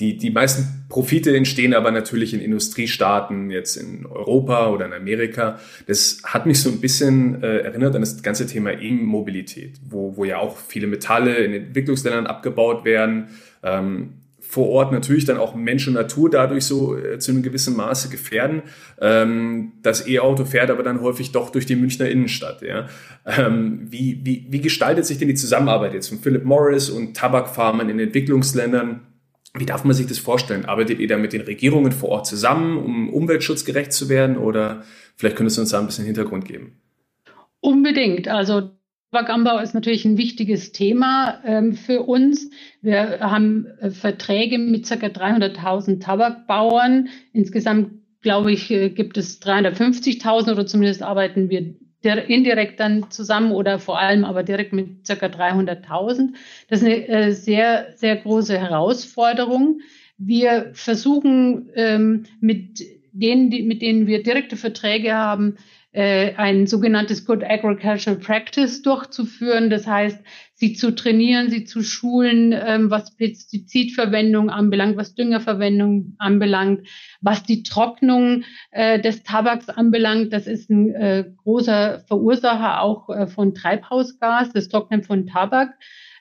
Die, 0.00 0.16
die 0.16 0.30
meisten 0.30 0.86
Profite 0.88 1.36
entstehen 1.36 1.72
aber 1.72 1.92
natürlich 1.92 2.34
in 2.34 2.40
Industriestaaten, 2.40 3.50
jetzt 3.50 3.76
in 3.76 4.06
Europa 4.06 4.70
oder 4.70 4.86
in 4.86 4.92
Amerika. 4.92 5.60
Das 5.86 6.18
hat 6.24 6.46
mich 6.46 6.60
so 6.60 6.70
ein 6.70 6.80
bisschen 6.80 7.42
äh, 7.42 7.58
erinnert 7.58 7.94
an 7.94 8.00
das 8.00 8.20
ganze 8.22 8.46
Thema 8.46 8.72
E-Mobilität, 8.72 9.74
wo, 9.88 10.16
wo 10.16 10.24
ja 10.24 10.38
auch 10.38 10.56
viele 10.56 10.88
Metalle 10.88 11.36
in 11.36 11.52
Entwicklungsländern 11.52 12.26
abgebaut 12.26 12.84
werden. 12.84 13.28
Ähm, 13.62 14.14
vor 14.40 14.68
Ort 14.68 14.92
natürlich 14.92 15.24
dann 15.24 15.36
auch 15.36 15.54
Mensch 15.54 15.86
und 15.88 15.94
Natur 15.94 16.28
dadurch 16.28 16.64
so 16.64 16.96
äh, 16.96 17.18
zu 17.18 17.30
einem 17.30 17.42
gewissen 17.42 17.76
Maße 17.76 18.08
gefährden. 18.08 18.62
Ähm, 19.00 19.74
das 19.82 20.08
E-Auto 20.08 20.44
fährt 20.44 20.70
aber 20.70 20.82
dann 20.82 21.00
häufig 21.02 21.30
doch 21.30 21.50
durch 21.50 21.66
die 21.66 21.76
Münchner 21.76 22.08
Innenstadt. 22.08 22.62
Ja? 22.62 22.88
Ähm, 23.26 23.86
wie, 23.90 24.20
wie, 24.24 24.46
wie 24.50 24.60
gestaltet 24.60 25.06
sich 25.06 25.18
denn 25.18 25.28
die 25.28 25.34
Zusammenarbeit 25.34 25.94
jetzt 25.94 26.08
von 26.08 26.18
Philip 26.18 26.44
Morris 26.44 26.90
und 26.90 27.16
Tabakfarmern 27.16 27.88
in 27.88 27.98
Entwicklungsländern? 28.00 29.00
Wie 29.56 29.66
darf 29.66 29.84
man 29.84 29.94
sich 29.94 30.06
das 30.06 30.18
vorstellen? 30.18 30.64
Arbeitet 30.64 30.98
ihr 30.98 31.06
da 31.06 31.16
mit 31.16 31.32
den 31.32 31.42
Regierungen 31.42 31.92
vor 31.92 32.08
Ort 32.08 32.26
zusammen, 32.26 32.76
um 32.76 33.08
umweltschutzgerecht 33.08 33.92
zu 33.92 34.08
werden? 34.08 34.36
Oder 34.36 34.82
vielleicht 35.14 35.36
könntest 35.36 35.58
du 35.58 35.60
uns 35.62 35.70
da 35.70 35.78
ein 35.78 35.86
bisschen 35.86 36.04
Hintergrund 36.04 36.44
geben? 36.44 36.80
Unbedingt. 37.60 38.26
Also 38.26 38.72
Tabakanbau 39.12 39.60
ist 39.60 39.74
natürlich 39.74 40.04
ein 40.04 40.18
wichtiges 40.18 40.72
Thema 40.72 41.40
ähm, 41.44 41.74
für 41.74 42.02
uns. 42.02 42.50
Wir 42.82 43.20
haben 43.20 43.66
äh, 43.80 43.90
Verträge 43.90 44.58
mit 44.58 44.88
ca. 44.88 44.94
300.000 45.06 46.00
Tabakbauern. 46.00 47.08
Insgesamt, 47.32 47.92
glaube 48.22 48.50
ich, 48.50 48.72
äh, 48.72 48.90
gibt 48.90 49.16
es 49.16 49.40
350.000 49.40 50.50
oder 50.50 50.66
zumindest 50.66 51.04
arbeiten 51.04 51.48
wir 51.48 51.76
indirekt 52.04 52.80
dann 52.80 53.10
zusammen 53.10 53.52
oder 53.52 53.78
vor 53.78 53.98
allem 53.98 54.24
aber 54.24 54.42
direkt 54.42 54.72
mit 54.72 55.06
ca. 55.06 55.26
300.000. 55.26 56.34
Das 56.68 56.82
ist 56.82 56.86
eine 56.86 57.08
äh, 57.08 57.32
sehr, 57.32 57.88
sehr 57.96 58.16
große 58.16 58.58
Herausforderung. 58.58 59.80
Wir 60.18 60.70
versuchen 60.74 61.70
ähm, 61.74 62.24
mit 62.40 62.80
denen, 63.12 63.48
mit 63.66 63.82
denen 63.82 64.06
wir 64.06 64.22
direkte 64.22 64.56
Verträge 64.56 65.14
haben, 65.14 65.56
äh, 65.92 66.34
ein 66.36 66.66
sogenanntes 66.66 67.24
Good 67.24 67.44
Agricultural 67.44 68.18
Practice 68.18 68.82
durchzuführen. 68.82 69.70
Das 69.70 69.86
heißt, 69.86 70.18
sie 70.54 70.74
zu 70.74 70.94
trainieren, 70.94 71.50
sie 71.50 71.64
zu 71.64 71.82
schulen, 71.82 72.52
ähm, 72.52 72.90
was 72.90 73.16
Pestizidverwendung 73.16 74.50
anbelangt, 74.50 74.96
was 74.96 75.14
Düngerverwendung 75.14 76.14
anbelangt, 76.18 76.86
was 77.20 77.42
die 77.42 77.62
Trocknung 77.62 78.44
äh, 78.70 79.00
des 79.00 79.24
Tabaks 79.24 79.68
anbelangt. 79.68 80.32
Das 80.32 80.46
ist 80.46 80.70
ein 80.70 80.94
äh, 80.94 81.24
großer 81.42 82.04
Verursacher 82.06 82.80
auch 82.80 83.08
äh, 83.10 83.26
von 83.26 83.54
Treibhausgas, 83.54 84.52
das 84.52 84.68
Trocknen 84.68 85.02
von 85.02 85.26
Tabak. 85.26 85.74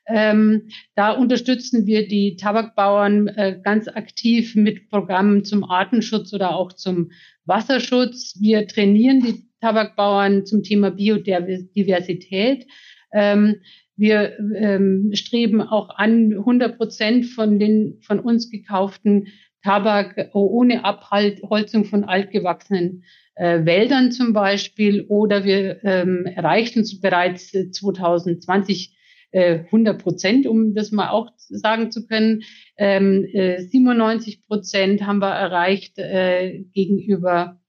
Ähm, 0.06 0.68
da 0.96 1.12
unterstützen 1.12 1.86
wir 1.86 2.08
die 2.08 2.36
Tabakbauern 2.36 3.28
äh, 3.30 3.60
ganz 3.64 3.88
aktiv 3.88 4.56
mit 4.56 4.90
Programmen 4.90 5.46
zum 5.46 5.64
Artenschutz 5.64 6.34
oder 6.34 6.56
auch 6.56 6.74
zum 6.74 7.12
Wasserschutz. 7.46 8.38
Wir 8.42 8.68
trainieren 8.68 9.22
die 9.22 9.48
Tabakbauern 9.62 10.46
zum 10.46 10.64
Thema 10.64 10.92
Biodiversität. 10.92 12.68
Ähm, 13.14 13.62
wir 13.96 14.38
ähm, 14.56 15.12
streben 15.14 15.62
auch 15.62 15.90
an, 15.98 16.34
100 16.34 16.78
Prozent 16.78 17.26
von 17.28 17.60
den 17.60 18.00
von 18.02 18.20
uns 18.20 18.50
gekauften 18.50 19.28
Tabak 19.64 20.30
ohne 20.34 20.84
Abholzung 20.84 21.86
von 21.86 22.04
altgewachsenen 22.04 23.04
äh, 23.36 23.66
Wäldern 23.66 24.12
zum 24.12 24.34
Beispiel. 24.34 25.06
Oder 25.08 25.46
wir 25.46 25.84
ähm, 25.84 26.26
erreichten 26.26 26.86
bereits 27.02 27.52
2020 27.52 28.96
äh, 29.32 29.60
100 29.66 30.02
Prozent, 30.02 30.48
um 30.48 30.74
das 30.74 30.92
mal 30.92 31.10
auch 31.10 31.30
sagen 31.38 31.92
zu 31.92 32.06
können. 32.06 32.44
Ähm, 32.78 33.26
äh, 33.34 33.62
97 33.62 34.46
Prozent 34.48 35.06
haben 35.06 35.20
wir 35.20 35.34
erreicht 35.34 35.98
äh, 35.98 36.66
gegenüber 36.74 37.60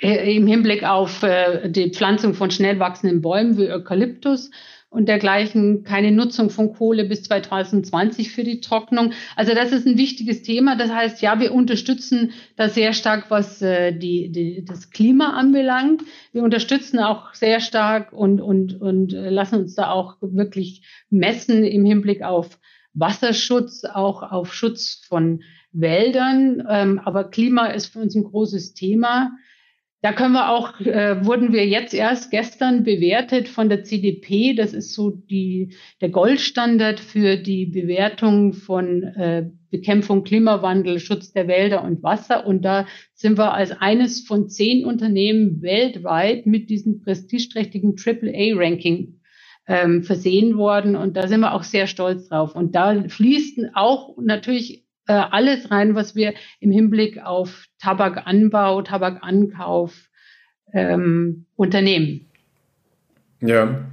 äh, 0.00 0.34
im 0.36 0.46
Hinblick 0.46 0.84
auf 0.84 1.22
äh, 1.22 1.68
die 1.68 1.90
Pflanzung 1.90 2.34
von 2.34 2.50
schnell 2.50 2.78
wachsenden 2.78 3.20
Bäumen 3.20 3.58
wie 3.58 3.70
Eukalyptus 3.70 4.50
und 4.94 5.06
dergleichen, 5.08 5.82
keine 5.82 6.12
Nutzung 6.12 6.50
von 6.50 6.72
Kohle 6.72 7.04
bis 7.04 7.24
2020 7.24 8.30
für 8.30 8.44
die 8.44 8.60
Trocknung. 8.60 9.12
Also 9.34 9.52
das 9.52 9.72
ist 9.72 9.88
ein 9.88 9.98
wichtiges 9.98 10.42
Thema. 10.42 10.76
Das 10.76 10.88
heißt, 10.88 11.20
ja, 11.20 11.40
wir 11.40 11.52
unterstützen 11.52 12.30
da 12.56 12.68
sehr 12.68 12.92
stark, 12.92 13.28
was 13.28 13.60
äh, 13.60 13.92
die, 13.92 14.30
die, 14.30 14.64
das 14.64 14.90
Klima 14.90 15.32
anbelangt. 15.32 16.02
Wir 16.32 16.44
unterstützen 16.44 17.00
auch 17.00 17.34
sehr 17.34 17.58
stark 17.58 18.12
und, 18.12 18.40
und, 18.40 18.80
und 18.80 19.10
lassen 19.10 19.56
uns 19.56 19.74
da 19.74 19.90
auch 19.90 20.16
wirklich 20.20 20.86
messen 21.10 21.64
im 21.64 21.84
Hinblick 21.84 22.22
auf 22.22 22.60
Wasserschutz, 22.92 23.84
auch 23.84 24.22
auf 24.22 24.54
Schutz 24.54 25.04
von 25.08 25.42
Wäldern. 25.72 26.64
Ähm, 26.70 27.00
aber 27.00 27.24
Klima 27.24 27.66
ist 27.66 27.86
für 27.86 27.98
uns 27.98 28.14
ein 28.14 28.22
großes 28.22 28.74
Thema. 28.74 29.32
Da 30.04 30.12
können 30.12 30.34
wir 30.34 30.50
auch, 30.50 30.78
äh, 30.80 31.24
wurden 31.24 31.54
wir 31.54 31.66
jetzt 31.66 31.94
erst 31.94 32.30
gestern 32.30 32.84
bewertet 32.84 33.48
von 33.48 33.70
der 33.70 33.84
CDP. 33.84 34.52
Das 34.52 34.74
ist 34.74 34.92
so 34.92 35.08
die, 35.08 35.74
der 36.02 36.10
Goldstandard 36.10 37.00
für 37.00 37.38
die 37.38 37.64
Bewertung 37.64 38.52
von 38.52 39.02
äh, 39.02 39.48
Bekämpfung 39.70 40.22
Klimawandel, 40.22 41.00
Schutz 41.00 41.32
der 41.32 41.48
Wälder 41.48 41.82
und 41.82 42.02
Wasser. 42.02 42.46
Und 42.46 42.66
da 42.66 42.86
sind 43.14 43.38
wir 43.38 43.54
als 43.54 43.72
eines 43.72 44.20
von 44.26 44.50
zehn 44.50 44.84
Unternehmen 44.84 45.62
weltweit 45.62 46.44
mit 46.44 46.68
diesem 46.68 47.00
prestigeträchtigen 47.00 47.96
AAA-Ranking 47.96 49.20
ähm, 49.66 50.02
versehen 50.02 50.58
worden. 50.58 50.96
Und 50.96 51.16
da 51.16 51.28
sind 51.28 51.40
wir 51.40 51.54
auch 51.54 51.62
sehr 51.62 51.86
stolz 51.86 52.28
drauf. 52.28 52.54
Und 52.54 52.74
da 52.74 53.08
fließen 53.08 53.70
auch 53.74 54.18
natürlich 54.18 54.83
äh, 55.06 55.12
alles 55.12 55.70
rein, 55.70 55.94
was 55.94 56.14
wir 56.14 56.34
im 56.60 56.70
Hinblick 56.70 57.22
auf 57.22 57.66
Tabakanbau, 57.78 58.82
Tabakankauf 58.82 60.08
ähm, 60.72 61.46
unternehmen. 61.56 62.26
Ja, 63.40 63.84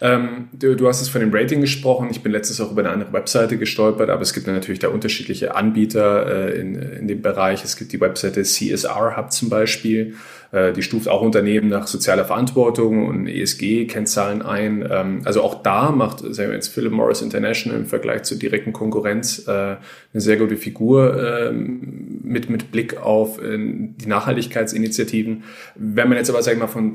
ähm, 0.00 0.48
du, 0.52 0.74
du, 0.76 0.88
hast 0.88 1.02
es 1.02 1.10
von 1.10 1.20
dem 1.20 1.32
Rating 1.32 1.60
gesprochen. 1.60 2.08
Ich 2.10 2.22
bin 2.22 2.32
letztes 2.32 2.60
auch 2.60 2.72
über 2.72 2.80
eine 2.80 2.90
andere 2.90 3.12
Webseite 3.12 3.58
gestolpert, 3.58 4.08
aber 4.08 4.22
es 4.22 4.32
gibt 4.32 4.46
natürlich 4.46 4.78
da 4.78 4.88
unterschiedliche 4.88 5.54
Anbieter 5.54 6.26
äh, 6.26 6.58
in, 6.58 6.74
in 6.74 7.08
dem 7.08 7.20
Bereich. 7.20 7.64
Es 7.64 7.76
gibt 7.76 7.92
die 7.92 8.00
Webseite 8.00 8.42
CSR 8.42 9.16
Hub 9.16 9.30
zum 9.30 9.50
Beispiel. 9.50 10.14
Äh, 10.52 10.72
die 10.72 10.82
stuft 10.82 11.06
auch 11.08 11.20
Unternehmen 11.20 11.68
nach 11.68 11.86
sozialer 11.86 12.24
Verantwortung 12.24 13.06
und 13.06 13.26
ESG-Kennzahlen 13.26 14.40
ein. 14.40 14.88
Ähm, 14.90 15.20
also 15.24 15.42
auch 15.42 15.62
da 15.62 15.90
macht 15.90 16.20
sagen 16.20 16.48
wir 16.48 16.54
jetzt 16.54 16.68
Philip 16.68 16.92
Morris 16.92 17.20
International 17.20 17.78
im 17.78 17.86
Vergleich 17.86 18.22
zur 18.22 18.38
direkten 18.38 18.72
Konkurrenz 18.72 19.46
äh, 19.46 19.50
eine 19.50 19.78
sehr 20.14 20.38
gute 20.38 20.56
Figur 20.56 21.22
äh, 21.22 21.52
mit, 21.52 22.48
mit 22.48 22.72
Blick 22.72 22.96
auf 22.96 23.40
äh, 23.40 23.58
die 23.58 24.06
Nachhaltigkeitsinitiativen. 24.06 25.44
Wenn 25.74 26.08
man 26.08 26.16
jetzt 26.16 26.30
aber, 26.30 26.42
sagen 26.42 26.58
wir 26.58 26.66
mal, 26.66 26.72
von 26.72 26.94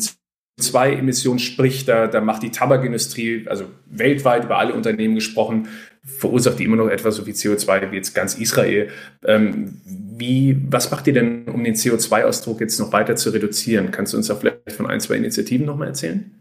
CO2-Emissionen 0.59 1.39
spricht, 1.39 1.87
da, 1.87 2.07
da 2.07 2.21
macht 2.21 2.43
die 2.43 2.51
Tabakindustrie, 2.51 3.45
also 3.47 3.65
weltweit 3.87 4.45
über 4.45 4.57
alle 4.57 4.73
Unternehmen 4.73 5.15
gesprochen, 5.15 5.67
verursacht 6.03 6.59
die 6.59 6.63
immer 6.63 6.77
noch 6.77 6.87
etwas 6.87 7.15
so 7.15 7.25
wie 7.25 7.31
CO2 7.31 7.91
wie 7.91 7.95
jetzt 7.95 8.13
ganz 8.13 8.35
Israel. 8.35 8.89
Ähm, 9.25 9.81
wie, 9.85 10.57
was 10.69 10.91
macht 10.91 11.07
ihr 11.07 11.13
denn, 11.13 11.45
um 11.45 11.63
den 11.63 11.75
CO2-Ausdruck 11.75 12.61
jetzt 12.61 12.79
noch 12.79 12.93
weiter 12.93 13.15
zu 13.15 13.31
reduzieren? 13.31 13.91
Kannst 13.91 14.13
du 14.13 14.17
uns 14.17 14.27
da 14.27 14.35
vielleicht 14.35 14.71
von 14.71 14.85
ein, 14.85 15.01
zwei 15.01 15.15
Initiativen 15.15 15.65
nochmal 15.65 15.89
erzählen? 15.89 16.31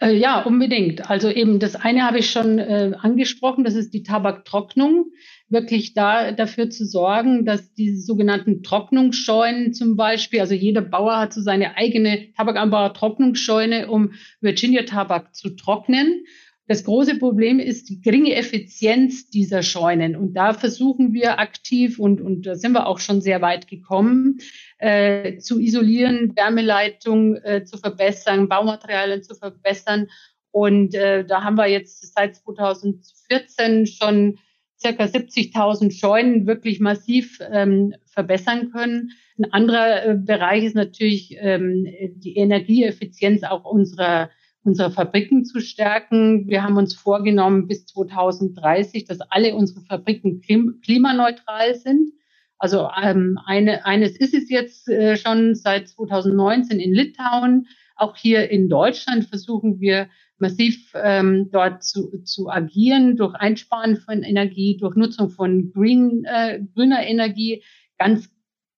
Äh, 0.00 0.14
ja, 0.14 0.42
unbedingt. 0.42 1.08
Also 1.10 1.30
eben 1.30 1.60
das 1.60 1.76
eine 1.76 2.02
habe 2.02 2.18
ich 2.18 2.30
schon 2.30 2.58
äh, 2.58 2.92
angesprochen, 3.00 3.64
das 3.64 3.74
ist 3.74 3.94
die 3.94 4.02
Tabaktrocknung. 4.02 5.06
Wirklich 5.52 5.92
da 5.92 6.32
dafür 6.32 6.70
zu 6.70 6.86
sorgen, 6.86 7.44
dass 7.44 7.74
diese 7.74 8.00
sogenannten 8.00 8.62
Trocknungsscheunen 8.62 9.74
zum 9.74 9.96
Beispiel, 9.96 10.40
also 10.40 10.54
jeder 10.54 10.80
Bauer 10.80 11.18
hat 11.18 11.34
so 11.34 11.42
seine 11.42 11.76
eigene 11.76 12.32
Tabakanbauer-Trocknungsscheune, 12.32 13.88
um 13.88 14.12
Virginia-Tabak 14.40 15.34
zu 15.34 15.50
trocknen. 15.50 16.24
Das 16.68 16.84
große 16.84 17.18
Problem 17.18 17.58
ist 17.58 17.90
die 17.90 18.00
geringe 18.00 18.34
Effizienz 18.34 19.28
dieser 19.28 19.62
Scheunen. 19.62 20.16
Und 20.16 20.32
da 20.34 20.54
versuchen 20.54 21.12
wir 21.12 21.38
aktiv, 21.38 21.98
und, 21.98 22.22
und 22.22 22.46
da 22.46 22.54
sind 22.54 22.72
wir 22.72 22.86
auch 22.86 22.98
schon 22.98 23.20
sehr 23.20 23.42
weit 23.42 23.68
gekommen, 23.68 24.38
äh, 24.78 25.36
zu 25.36 25.60
isolieren, 25.60 26.34
Wärmeleitung 26.34 27.36
äh, 27.36 27.64
zu 27.64 27.76
verbessern, 27.76 28.48
Baumaterialien 28.48 29.22
zu 29.22 29.34
verbessern. 29.34 30.08
Und 30.50 30.94
äh, 30.94 31.26
da 31.26 31.44
haben 31.44 31.56
wir 31.58 31.66
jetzt 31.66 32.14
seit 32.14 32.36
2014 32.36 33.86
schon 33.86 34.38
circa 34.82 35.04
70.000 35.04 35.92
Scheunen 35.92 36.46
wirklich 36.46 36.80
massiv 36.80 37.38
ähm, 37.50 37.94
verbessern 38.04 38.70
können. 38.72 39.12
Ein 39.38 39.52
anderer 39.52 40.04
äh, 40.04 40.14
Bereich 40.14 40.64
ist 40.64 40.76
natürlich 40.76 41.36
ähm, 41.38 41.86
die 42.16 42.36
Energieeffizienz 42.36 43.44
auch 43.44 43.64
unserer 43.64 44.30
unsere 44.64 44.90
Fabriken 44.90 45.44
zu 45.44 45.60
stärken. 45.60 46.48
Wir 46.48 46.62
haben 46.62 46.76
uns 46.76 46.94
vorgenommen, 46.94 47.66
bis 47.66 47.86
2030, 47.86 49.04
dass 49.04 49.20
alle 49.20 49.54
unsere 49.54 49.80
Fabriken 49.80 50.40
klim 50.40 50.80
klimaneutral 50.84 51.74
sind. 51.74 52.12
Also 52.58 52.88
ähm, 53.02 53.38
eine, 53.44 53.86
eines 53.86 54.16
ist 54.16 54.34
es 54.34 54.48
jetzt 54.48 54.88
äh, 54.88 55.16
schon 55.16 55.56
seit 55.56 55.88
2019 55.88 56.78
in 56.78 56.94
Litauen. 56.94 57.66
Auch 57.96 58.16
hier 58.16 58.50
in 58.50 58.68
Deutschland 58.68 59.24
versuchen 59.24 59.80
wir 59.80 60.08
massiv 60.42 60.92
ähm, 60.94 61.48
dort 61.50 61.82
zu, 61.82 62.22
zu 62.24 62.50
agieren 62.50 63.16
durch 63.16 63.34
Einsparen 63.34 63.96
von 63.96 64.22
Energie, 64.22 64.76
durch 64.76 64.96
Nutzung 64.96 65.30
von 65.30 65.72
green, 65.72 66.24
äh, 66.24 66.60
grüner 66.74 67.06
Energie. 67.06 67.62
Ganz 67.96 68.28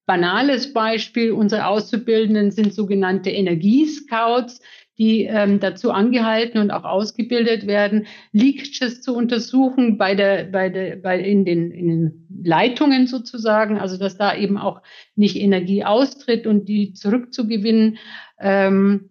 banales 0.07 0.73
Beispiel, 0.73 1.33
unsere 1.33 1.67
Auszubildenden 1.67 2.53
sind 2.53 2.73
sogenannte 2.73 3.31
Energiescouts 3.31 4.61
die 4.99 5.25
ähm, 5.25 5.59
dazu 5.59 5.91
angehalten 5.91 6.59
und 6.59 6.71
auch 6.71 6.85
ausgebildet 6.85 7.67
werden, 7.67 8.07
Leakages 8.33 9.03
zu 9.03 9.17
untersuchen 9.17 9.99
bei 9.99 10.15
der, 10.15 10.45
bei 10.45 10.69
der, 10.69 10.97
bei 10.97 11.19
in 11.19 11.45
den, 11.45 11.73
in 11.73 11.89
den 11.89 12.29
Leitungen 12.45 13.07
sozusagen, 13.07 13.79
also 13.79 13.99
dass 13.99 14.17
da 14.17 14.37
eben 14.37 14.57
auch 14.57 14.83
nicht 15.17 15.37
Energie 15.37 15.85
austritt 15.85 16.47
und 16.47 16.69
die 16.69 16.93
zurückzugewinnen. 16.93 17.99
Ähm, 18.39 19.11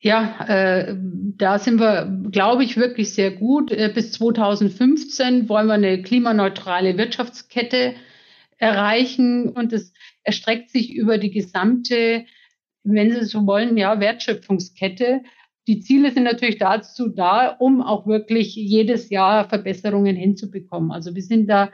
ja, 0.00 0.46
äh, 0.46 0.96
da 0.96 1.58
sind 1.58 1.80
wir, 1.80 2.06
glaube 2.30 2.64
ich, 2.64 2.76
wirklich 2.76 3.12
sehr 3.14 3.32
gut. 3.32 3.72
Äh, 3.72 3.90
bis 3.92 4.12
2015 4.12 5.48
wollen 5.48 5.66
wir 5.66 5.74
eine 5.74 6.02
klimaneutrale 6.02 6.96
Wirtschaftskette 6.96 7.94
erreichen 8.56 9.48
und 9.48 9.72
es 9.72 9.92
erstreckt 10.22 10.70
sich 10.70 10.92
über 10.92 11.18
die 11.18 11.30
gesamte 11.30 12.26
wenn 12.84 13.12
Sie 13.12 13.24
so 13.24 13.46
wollen, 13.46 13.76
ja, 13.76 14.00
Wertschöpfungskette. 14.00 15.22
Die 15.66 15.80
Ziele 15.80 16.10
sind 16.10 16.24
natürlich 16.24 16.58
dazu 16.58 17.08
da, 17.08 17.48
um 17.48 17.82
auch 17.82 18.06
wirklich 18.06 18.54
jedes 18.54 19.10
Jahr 19.10 19.48
Verbesserungen 19.48 20.16
hinzubekommen. 20.16 20.90
Also 20.90 21.14
wir 21.14 21.22
sind 21.22 21.48
da 21.48 21.70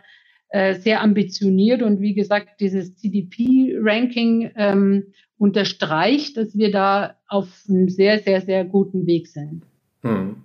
äh, 0.55 0.77
sehr 0.77 1.03
ambitioniert 1.03 1.83
und 1.83 2.01
wie 2.01 2.15
gesagt, 2.15 2.61
dieses 2.61 2.95
CDP-Ranking 2.95 4.53
ähm, 4.55 5.07
unterstreicht, 5.37 6.37
dass 6.37 6.57
wir 6.57 6.71
da 6.71 7.17
auf 7.27 7.49
einem 7.69 7.89
sehr, 7.89 8.21
sehr, 8.21 8.41
sehr 8.41 8.65
guten 8.65 9.05
Weg 9.05 9.27
sind. 9.27 9.65
Hm. 10.03 10.37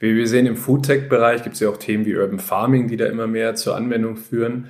Wie 0.00 0.16
wir 0.16 0.26
sehen, 0.26 0.46
im 0.46 0.56
Foodtech-Bereich 0.56 1.44
gibt 1.44 1.54
es 1.54 1.60
ja 1.60 1.68
auch 1.68 1.76
Themen 1.76 2.04
wie 2.04 2.16
Urban 2.16 2.40
Farming, 2.40 2.88
die 2.88 2.96
da 2.96 3.06
immer 3.06 3.28
mehr 3.28 3.54
zur 3.54 3.76
Anwendung 3.76 4.16
führen. 4.16 4.66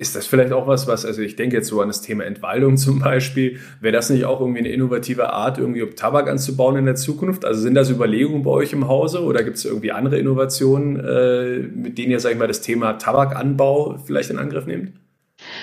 Ist 0.00 0.14
das 0.14 0.28
vielleicht 0.28 0.52
auch 0.52 0.68
was, 0.68 0.86
was, 0.86 1.04
also 1.04 1.22
ich 1.22 1.34
denke 1.34 1.56
jetzt 1.56 1.66
so 1.66 1.80
an 1.80 1.88
das 1.88 2.02
Thema 2.02 2.24
Entwaldung 2.24 2.76
zum 2.78 3.00
Beispiel, 3.00 3.58
wäre 3.80 3.92
das 3.92 4.10
nicht 4.10 4.24
auch 4.24 4.40
irgendwie 4.40 4.60
eine 4.60 4.70
innovative 4.70 5.32
Art, 5.32 5.58
irgendwie 5.58 5.82
um 5.82 5.96
Tabak 5.96 6.28
anzubauen 6.28 6.76
in 6.76 6.86
der 6.86 6.94
Zukunft? 6.94 7.44
Also 7.44 7.60
sind 7.60 7.74
das 7.74 7.90
Überlegungen 7.90 8.44
bei 8.44 8.50
euch 8.50 8.72
im 8.72 8.86
Hause 8.86 9.22
oder 9.22 9.42
gibt 9.42 9.56
es 9.56 9.64
irgendwie 9.64 9.90
andere 9.90 10.18
Innovationen, 10.18 11.00
äh, 11.00 11.58
mit 11.58 11.98
denen 11.98 12.12
ihr, 12.12 12.20
sag 12.20 12.32
ich 12.32 12.38
mal, 12.38 12.46
das 12.46 12.60
Thema 12.60 12.94
Tabakanbau 12.94 13.98
vielleicht 14.06 14.30
in 14.30 14.38
Angriff 14.38 14.66
nehmt? 14.66 14.92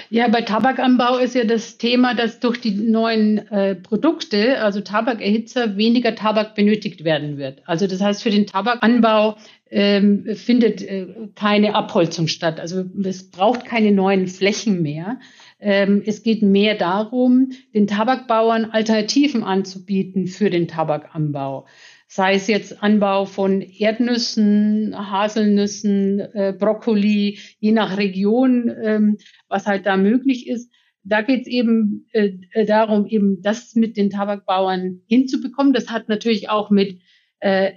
Ja, 0.10 0.28
bei 0.28 0.42
Tabakanbau 0.42 1.18
ist 1.18 1.36
ja 1.36 1.44
das 1.44 1.78
Thema, 1.78 2.14
dass 2.14 2.40
durch 2.40 2.62
die 2.62 2.72
neuen 2.72 3.40
äh, 3.52 3.76
Produkte, 3.76 4.62
also 4.62 4.82
Tabakerhitzer, 4.82 5.78
weniger 5.78 6.16
Tabak 6.16 6.56
benötigt 6.56 7.04
werden 7.04 7.38
wird. 7.38 7.62
Also 7.66 7.88
das 7.88 8.02
heißt, 8.02 8.24
für 8.24 8.30
den 8.30 8.46
Tabakanbau 8.46 9.38
ähm, 9.72 10.26
findet 10.36 10.82
äh, 10.82 11.08
keine 11.36 11.76
Abholzung 11.76 12.28
statt. 12.28 12.60
Also 12.60 12.86
es 13.04 13.30
braucht 13.32 13.66
keine 13.66 13.92
neuen 13.92 14.28
Flächen 14.28 14.82
mehr. 14.82 15.20
Ähm, 15.60 16.04
es 16.06 16.22
geht 16.22 16.44
mehr 16.44 16.76
darum, 16.76 17.50
den 17.74 17.88
Tabakbauern 17.88 18.66
Alternativen 18.66 19.44
anzubieten 19.44 20.28
für 20.28 20.50
den 20.50 20.68
Tabakanbau. 20.68 21.66
Sei 22.08 22.36
es 22.36 22.48
jetzt 22.48 22.84
Anbau 22.84 23.26
von 23.26 23.62
Erdnüssen, 23.62 24.96
Haselnüssen, 24.96 26.20
äh, 26.20 26.54
Brokkoli, 26.58 27.40
je 27.60 27.72
nach 27.72 27.98
Region, 27.98 28.72
ähm, 28.84 29.18
was 29.48 29.66
halt 29.66 29.86
da 29.86 29.98
möglich 29.98 30.48
ist 30.48 30.72
da 31.06 31.22
geht 31.22 31.42
es 31.42 31.48
eben 31.48 32.08
äh, 32.12 32.32
äh, 32.52 32.66
darum, 32.66 33.06
eben 33.06 33.42
das 33.42 33.76
mit 33.76 33.96
den 33.96 34.10
Tabakbauern 34.10 35.02
hinzubekommen. 35.08 35.72
Das 35.72 35.90
hat 35.90 36.10
natürlich 36.10 36.50
auch 36.50 36.72
mit 36.72 37.00
äh, 37.40 37.74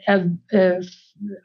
äh, 0.49 0.81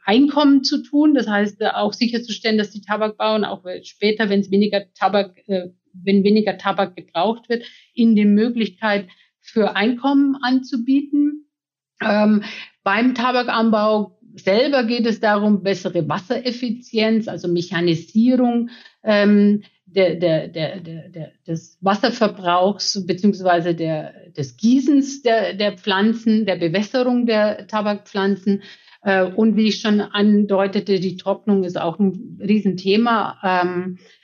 Einkommen 0.04 0.64
zu 0.64 0.82
tun. 0.82 1.14
Das 1.14 1.28
heißt, 1.28 1.60
äh, 1.60 1.68
auch 1.68 1.92
sicherzustellen, 1.92 2.56
dass 2.56 2.70
die 2.70 2.80
Tabakbauern 2.80 3.44
auch 3.44 3.64
später, 3.82 4.30
wenn 4.30 4.40
es 4.40 4.50
weniger 4.50 4.92
Tabak, 4.94 5.46
äh, 5.46 5.68
wenn 5.92 6.24
weniger 6.24 6.56
Tabak 6.56 6.96
gebraucht 6.96 7.48
wird, 7.50 7.64
ihnen 7.92 8.16
die 8.16 8.24
Möglichkeit 8.24 9.06
für 9.40 9.76
Einkommen 9.76 10.36
anzubieten. 10.42 11.43
Ähm, 12.06 12.42
beim 12.82 13.14
Tabakanbau 13.14 14.18
selber 14.36 14.84
geht 14.84 15.06
es 15.06 15.20
darum, 15.20 15.62
bessere 15.62 16.08
Wassereffizienz, 16.08 17.28
also 17.28 17.48
Mechanisierung 17.48 18.70
ähm, 19.02 19.62
der, 19.86 20.16
der, 20.16 20.48
der, 20.48 20.80
der, 20.80 21.32
des 21.46 21.78
Wasserverbrauchs 21.80 23.06
beziehungsweise 23.06 23.74
des 23.74 24.56
Gießens 24.56 25.22
der, 25.22 25.54
der 25.54 25.72
Pflanzen, 25.72 26.46
der 26.46 26.56
Bewässerung 26.56 27.26
der 27.26 27.66
Tabakpflanzen. 27.68 28.62
Äh, 29.02 29.24
und 29.24 29.56
wie 29.56 29.68
ich 29.68 29.80
schon 29.80 30.00
andeutete, 30.00 30.98
die 30.98 31.16
Trocknung 31.16 31.62
ist 31.64 31.80
auch 31.80 31.98
ein 31.98 32.38
Riesenthema. 32.40 33.38
Ähm, 33.42 33.98
äh, 33.98 34.23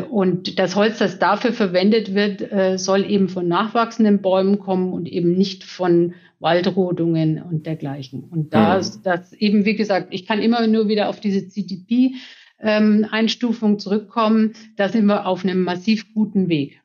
und 0.00 0.58
das 0.58 0.76
Holz, 0.76 0.98
das 0.98 1.18
dafür 1.18 1.52
verwendet 1.52 2.14
wird, 2.14 2.52
äh, 2.52 2.78
soll 2.78 3.08
eben 3.08 3.28
von 3.28 3.46
nachwachsenden 3.48 4.20
Bäumen 4.20 4.58
kommen 4.58 4.92
und 4.92 5.08
eben 5.08 5.32
nicht 5.32 5.64
von 5.64 6.14
Waldrodungen 6.40 7.40
und 7.40 7.66
dergleichen. 7.66 8.24
Und 8.24 8.52
da, 8.52 8.78
mhm. 8.78 9.02
das 9.04 9.32
eben, 9.32 9.64
wie 9.64 9.76
gesagt, 9.76 10.08
ich 10.10 10.26
kann 10.26 10.42
immer 10.42 10.66
nur 10.66 10.88
wieder 10.88 11.08
auf 11.08 11.20
diese 11.20 11.48
CDP 11.48 12.14
ähm, 12.60 13.06
zurückkommen, 13.78 14.54
da 14.76 14.88
sind 14.88 15.06
wir 15.06 15.26
auf 15.26 15.44
einem 15.44 15.62
massiv 15.62 16.12
guten 16.14 16.48
Weg. 16.48 16.80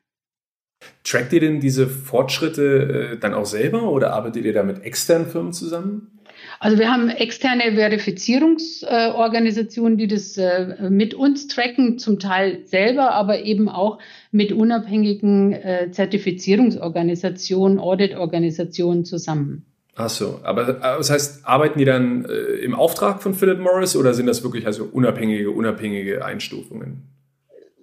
Trackt 1.02 1.32
ihr 1.32 1.40
denn 1.40 1.60
diese 1.60 1.88
Fortschritte 1.88 3.14
äh, 3.14 3.18
dann 3.18 3.34
auch 3.34 3.46
selber 3.46 3.90
oder 3.90 4.12
arbeitet 4.12 4.44
ihr 4.44 4.52
da 4.52 4.62
mit 4.62 4.82
externen 4.84 5.26
Firmen 5.26 5.52
zusammen? 5.52 6.17
Also 6.60 6.78
wir 6.78 6.90
haben 6.90 7.08
externe 7.08 7.74
Verifizierungsorganisationen, 7.74 9.96
die 9.96 10.08
das 10.08 10.36
äh, 10.36 10.90
mit 10.90 11.14
uns 11.14 11.46
tracken, 11.46 11.98
zum 11.98 12.18
Teil 12.18 12.62
selber, 12.64 13.12
aber 13.12 13.44
eben 13.44 13.68
auch 13.68 14.00
mit 14.32 14.50
unabhängigen 14.52 15.52
äh, 15.52 15.92
Zertifizierungsorganisationen, 15.92 17.78
Auditorganisationen 17.78 19.04
zusammen. 19.04 19.66
Ach 19.94 20.08
so, 20.08 20.40
aber 20.42 20.68
äh, 20.68 20.80
das 20.80 21.10
heißt, 21.10 21.46
arbeiten 21.46 21.78
die 21.78 21.84
dann 21.84 22.26
im 22.62 22.74
Auftrag 22.74 23.22
von 23.22 23.34
Philip 23.34 23.60
Morris 23.60 23.94
oder 23.94 24.14
sind 24.14 24.26
das 24.26 24.42
wirklich 24.42 24.66
also 24.66 24.82
unabhängige, 24.84 25.52
unabhängige 25.52 26.24
Einstufungen? 26.24 27.17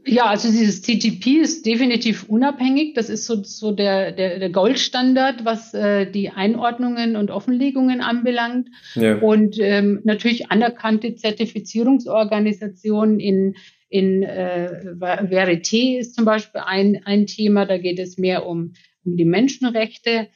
Ja, 0.07 0.25
also 0.25 0.51
dieses 0.51 0.81
TGP 0.81 1.41
ist 1.41 1.65
definitiv 1.65 2.29
unabhängig. 2.29 2.93
Das 2.93 3.09
ist 3.09 3.25
so, 3.25 3.41
so 3.43 3.71
der, 3.71 4.11
der, 4.11 4.37
der 4.37 4.51
Goldstandard, 4.51 5.45
was 5.45 5.73
äh, 5.73 6.05
die 6.09 6.29
Einordnungen 6.29 7.15
und 7.15 7.31
Offenlegungen 7.31 8.01
anbelangt. 8.01 8.69
Ja. 8.93 9.17
Und 9.17 9.57
ähm, 9.59 10.01
natürlich 10.03 10.51
anerkannte 10.51 11.15
Zertifizierungsorganisationen 11.15 13.19
in, 13.19 13.55
in 13.89 14.21
äh, 14.21 14.93
Verité 14.99 15.97
ist 15.97 16.13
zum 16.13 16.25
Beispiel 16.25 16.61
ein, 16.63 17.01
ein 17.03 17.25
Thema. 17.25 17.65
Da 17.65 17.79
geht 17.79 17.97
es 17.97 18.19
mehr 18.19 18.45
um, 18.45 18.73
um 19.05 19.17
die 19.17 19.25
Menschenrechte 19.25 20.27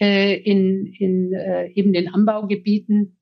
äh, 0.00 0.34
in, 0.34 0.92
in 0.98 1.32
äh, 1.32 1.70
eben 1.74 1.92
den 1.92 2.08
Anbaugebieten. 2.08 3.18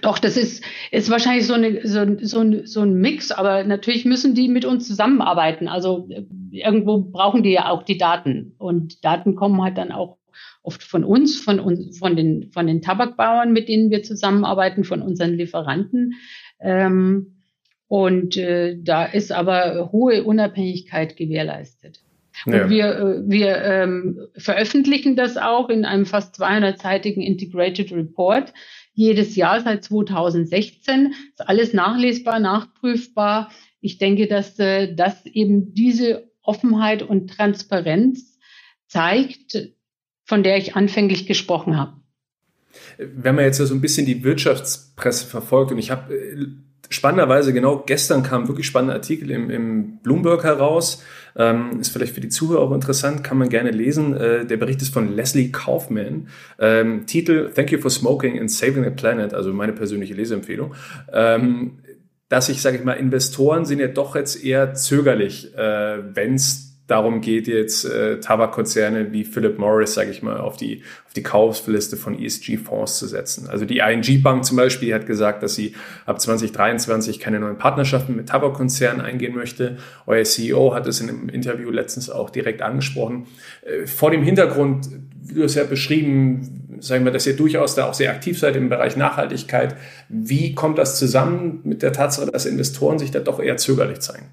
Doch, 0.00 0.18
das 0.18 0.36
ist, 0.36 0.64
ist 0.90 1.10
wahrscheinlich 1.10 1.46
so, 1.46 1.54
eine, 1.54 1.86
so, 1.86 2.16
so, 2.20 2.64
so 2.64 2.80
ein 2.80 2.94
Mix, 2.94 3.30
aber 3.30 3.62
natürlich 3.64 4.06
müssen 4.06 4.34
die 4.34 4.48
mit 4.48 4.64
uns 4.64 4.86
zusammenarbeiten. 4.86 5.68
Also 5.68 6.08
äh, 6.08 6.24
irgendwo 6.50 6.98
brauchen 6.98 7.42
die 7.42 7.52
ja 7.52 7.68
auch 7.68 7.82
die 7.82 7.98
Daten 7.98 8.54
und 8.58 9.04
Daten 9.04 9.34
kommen 9.34 9.62
halt 9.62 9.76
dann 9.76 9.92
auch 9.92 10.16
oft 10.62 10.82
von 10.82 11.04
uns, 11.04 11.38
von 11.40 11.60
uns, 11.60 11.98
von 11.98 12.16
den, 12.16 12.50
von 12.52 12.66
den 12.66 12.80
Tabakbauern, 12.80 13.52
mit 13.52 13.68
denen 13.68 13.90
wir 13.90 14.02
zusammenarbeiten, 14.02 14.84
von 14.84 15.02
unseren 15.02 15.34
Lieferanten. 15.34 16.14
Ähm, 16.60 17.42
und 17.88 18.38
äh, 18.38 18.78
da 18.80 19.04
ist 19.04 19.32
aber 19.32 19.90
hohe 19.92 20.24
Unabhängigkeit 20.24 21.16
gewährleistet. 21.16 22.00
Ja. 22.46 22.64
Und 22.64 22.70
wir, 22.70 22.86
äh, 22.86 23.30
wir 23.30 23.62
ähm, 23.62 24.20
veröffentlichen 24.36 25.16
das 25.16 25.36
auch 25.36 25.68
in 25.68 25.84
einem 25.84 26.06
fast 26.06 26.40
200-seitigen 26.40 27.22
Integrated 27.22 27.92
Report 27.92 28.54
jedes 28.94 29.36
Jahr 29.36 29.60
seit 29.60 29.84
2016. 29.84 31.14
Ist 31.30 31.48
alles 31.48 31.72
nachlesbar, 31.72 32.40
nachprüfbar. 32.40 33.50
Ich 33.80 33.98
denke, 33.98 34.26
dass, 34.26 34.58
äh, 34.58 34.94
dass 34.94 35.26
eben 35.26 35.74
diese 35.74 36.30
Offenheit 36.42 37.02
und 37.02 37.28
Transparenz 37.28 38.38
zeigt, 38.86 39.72
von 40.24 40.42
der 40.42 40.58
ich 40.58 40.76
anfänglich 40.76 41.26
gesprochen 41.26 41.76
habe. 41.76 42.00
Wenn 42.98 43.34
man 43.34 43.44
jetzt 43.44 43.58
so 43.58 43.74
ein 43.74 43.80
bisschen 43.80 44.06
die 44.06 44.24
Wirtschaftspresse 44.24 45.26
verfolgt 45.26 45.72
und 45.72 45.78
ich 45.78 45.90
habe 45.90 46.14
äh, 46.14 46.46
spannenderweise 46.92 47.52
genau 47.52 47.82
gestern 47.86 48.22
kam 48.22 48.48
wirklich 48.48 48.66
spannender 48.66 48.94
Artikel 48.94 49.30
im, 49.30 49.50
im 49.50 49.98
Bloomberg 49.98 50.44
heraus. 50.44 51.02
Ähm, 51.34 51.80
ist 51.80 51.90
vielleicht 51.90 52.14
für 52.14 52.20
die 52.20 52.28
Zuhörer 52.28 52.60
auch 52.60 52.72
interessant, 52.72 53.24
kann 53.24 53.38
man 53.38 53.48
gerne 53.48 53.70
lesen. 53.70 54.14
Äh, 54.14 54.44
der 54.44 54.58
Bericht 54.58 54.82
ist 54.82 54.92
von 54.92 55.14
Leslie 55.14 55.50
Kaufman. 55.50 56.28
Ähm, 56.58 57.06
Titel 57.06 57.50
Thank 57.54 57.72
you 57.72 57.78
for 57.78 57.90
smoking 57.90 58.38
and 58.38 58.50
saving 58.50 58.84
the 58.84 58.90
planet, 58.90 59.32
also 59.32 59.52
meine 59.52 59.72
persönliche 59.72 60.14
Leseempfehlung. 60.14 60.74
Ähm, 61.12 61.78
dass 62.28 62.48
ich, 62.48 62.62
sage 62.62 62.78
ich 62.78 62.84
mal, 62.84 62.94
Investoren 62.94 63.64
sind 63.64 63.78
ja 63.78 63.88
doch 63.88 64.16
jetzt 64.16 64.42
eher 64.42 64.74
zögerlich, 64.74 65.54
äh, 65.54 66.14
wenn 66.14 66.34
es 66.34 66.71
darum 66.92 67.22
geht, 67.22 67.48
jetzt 67.48 67.86
äh, 67.86 68.20
Tabakkonzerne 68.20 69.12
wie 69.12 69.24
Philip 69.24 69.58
Morris, 69.58 69.94
sage 69.94 70.10
ich 70.10 70.22
mal, 70.22 70.36
auf 70.36 70.58
die, 70.58 70.82
auf 71.06 71.14
die 71.14 71.22
Kaufliste 71.22 71.96
von 71.96 72.16
ESG-Fonds 72.16 72.98
zu 72.98 73.06
setzen. 73.06 73.48
Also 73.48 73.64
die 73.64 73.78
ING 73.78 74.22
Bank 74.22 74.44
zum 74.44 74.58
Beispiel 74.58 74.92
hat 74.92 75.06
gesagt, 75.06 75.42
dass 75.42 75.54
sie 75.54 75.74
ab 76.04 76.20
2023 76.20 77.18
keine 77.18 77.40
neuen 77.40 77.56
Partnerschaften 77.56 78.14
mit 78.14 78.28
Tabakkonzernen 78.28 79.00
eingehen 79.00 79.34
möchte. 79.34 79.78
Euer 80.06 80.24
CEO 80.24 80.74
hat 80.74 80.86
es 80.86 81.00
in 81.00 81.08
einem 81.08 81.30
Interview 81.30 81.70
letztens 81.70 82.10
auch 82.10 82.28
direkt 82.28 82.60
angesprochen. 82.60 83.26
Äh, 83.62 83.86
vor 83.86 84.10
dem 84.10 84.22
Hintergrund, 84.22 84.88
wie 85.22 85.34
du 85.34 85.44
es 85.44 85.54
ja 85.54 85.64
beschrieben, 85.64 86.76
sagen 86.80 87.06
wir, 87.06 87.12
dass 87.12 87.26
ihr 87.26 87.36
durchaus 87.36 87.74
da 87.74 87.86
auch 87.86 87.94
sehr 87.94 88.10
aktiv 88.10 88.38
seid 88.38 88.54
im 88.54 88.68
Bereich 88.68 88.98
Nachhaltigkeit. 88.98 89.76
Wie 90.10 90.54
kommt 90.54 90.76
das 90.76 90.98
zusammen 90.98 91.60
mit 91.64 91.82
der 91.82 91.94
Tatsache, 91.94 92.30
dass 92.30 92.44
Investoren 92.44 92.98
sich 92.98 93.10
da 93.10 93.20
doch 93.20 93.40
eher 93.40 93.56
zögerlich 93.56 94.00
zeigen? 94.00 94.26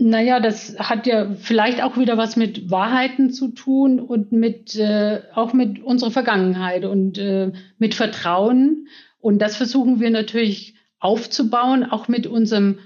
Naja, 0.00 0.38
das 0.38 0.78
hat 0.78 1.06
ja 1.06 1.34
vielleicht 1.34 1.82
auch 1.82 1.96
wieder 1.96 2.16
was 2.16 2.36
mit 2.36 2.70
Wahrheiten 2.70 3.30
zu 3.30 3.48
tun 3.48 3.98
und 3.98 4.30
mit 4.30 4.76
äh, 4.76 5.22
auch 5.34 5.52
mit 5.52 5.82
unserer 5.82 6.12
Vergangenheit 6.12 6.84
und 6.84 7.18
äh, 7.18 7.50
mit 7.78 7.94
Vertrauen. 7.94 8.86
Und 9.18 9.40
das 9.40 9.56
versuchen 9.56 9.98
wir 9.98 10.10
natürlich 10.10 10.76
aufzubauen, 11.00 11.84
auch 11.84 12.06
mit 12.06 12.28
unserem 12.28 12.78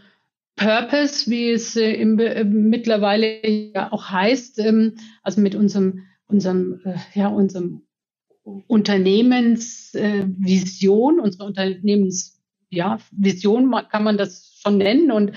Purpose, 0.56 1.30
wie 1.30 1.50
es 1.50 1.76
äh, 1.76 1.92
im, 1.92 2.18
äh, 2.18 2.44
mittlerweile 2.44 3.46
ja 3.46 3.92
auch 3.92 4.10
heißt, 4.10 4.58
ähm, 4.60 4.94
also 5.22 5.40
mit 5.40 5.54
unserem, 5.54 6.04
unserem, 6.26 6.80
äh, 6.84 6.96
ja, 7.14 7.28
unserem 7.28 7.82
Unternehmensvision, 8.42 11.18
äh, 11.18 11.22
unsere 11.22 11.44
Unternehmensvision, 11.44 12.38
ja, 12.70 12.98
kann 13.90 14.04
man 14.04 14.16
das 14.16 14.58
schon 14.62 14.78
nennen. 14.78 15.10
Und 15.10 15.32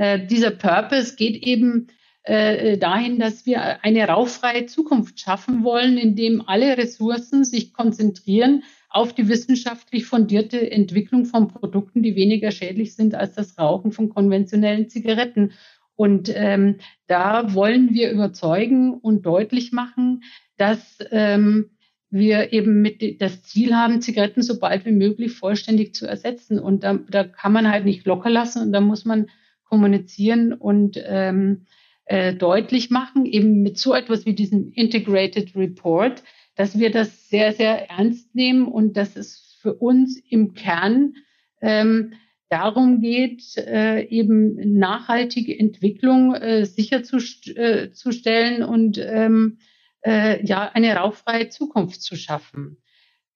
äh, 0.00 0.26
dieser 0.26 0.50
Purpose 0.50 1.14
geht 1.14 1.42
eben 1.42 1.88
äh, 2.22 2.78
dahin, 2.78 3.18
dass 3.18 3.44
wir 3.44 3.84
eine 3.84 4.08
rauchfreie 4.08 4.64
Zukunft 4.64 5.20
schaffen 5.20 5.62
wollen, 5.62 5.98
indem 5.98 6.42
alle 6.46 6.78
Ressourcen 6.78 7.44
sich 7.44 7.74
konzentrieren 7.74 8.62
auf 8.88 9.12
die 9.12 9.28
wissenschaftlich 9.28 10.06
fundierte 10.06 10.70
Entwicklung 10.70 11.26
von 11.26 11.48
Produkten, 11.48 12.02
die 12.02 12.16
weniger 12.16 12.50
schädlich 12.50 12.94
sind 12.94 13.14
als 13.14 13.34
das 13.34 13.58
Rauchen 13.58 13.92
von 13.92 14.08
konventionellen 14.08 14.88
Zigaretten. 14.88 15.52
Und 15.96 16.32
ähm, 16.34 16.76
da 17.06 17.52
wollen 17.52 17.92
wir 17.92 18.10
überzeugen 18.10 18.94
und 18.94 19.26
deutlich 19.26 19.70
machen, 19.70 20.22
dass 20.56 20.96
ähm, 21.10 21.72
wir 22.08 22.54
eben 22.54 22.80
mit 22.80 23.20
das 23.20 23.42
Ziel 23.42 23.76
haben, 23.76 24.00
Zigaretten 24.00 24.40
so 24.40 24.58
bald 24.58 24.86
wie 24.86 24.92
möglich 24.92 25.32
vollständig 25.32 25.94
zu 25.94 26.06
ersetzen. 26.06 26.58
Und 26.58 26.84
da, 26.84 26.94
da 26.94 27.24
kann 27.24 27.52
man 27.52 27.70
halt 27.70 27.84
nicht 27.84 28.06
locker 28.06 28.30
lassen 28.30 28.62
und 28.62 28.72
da 28.72 28.80
muss 28.80 29.04
man 29.04 29.26
kommunizieren 29.70 30.52
und 30.52 31.02
ähm, 31.02 31.66
äh, 32.04 32.34
deutlich 32.34 32.90
machen, 32.90 33.24
eben 33.24 33.62
mit 33.62 33.78
so 33.78 33.94
etwas 33.94 34.26
wie 34.26 34.34
diesem 34.34 34.72
Integrated 34.72 35.54
Report, 35.54 36.22
dass 36.56 36.78
wir 36.78 36.90
das 36.90 37.28
sehr, 37.30 37.52
sehr 37.52 37.88
ernst 37.88 38.34
nehmen 38.34 38.66
und 38.66 38.96
dass 38.96 39.16
es 39.16 39.56
für 39.62 39.74
uns 39.74 40.18
im 40.28 40.54
Kern 40.54 41.14
ähm, 41.62 42.14
darum 42.48 43.00
geht, 43.00 43.56
äh, 43.56 44.02
eben 44.08 44.78
nachhaltige 44.78 45.56
Entwicklung 45.56 46.34
äh, 46.34 46.66
sicherzustellen 46.66 48.62
äh, 48.62 48.64
und 48.64 48.98
ähm, 48.98 49.58
äh, 50.04 50.44
ja 50.44 50.68
eine 50.72 50.96
rauchfreie 50.96 51.48
Zukunft 51.48 52.02
zu 52.02 52.16
schaffen. 52.16 52.78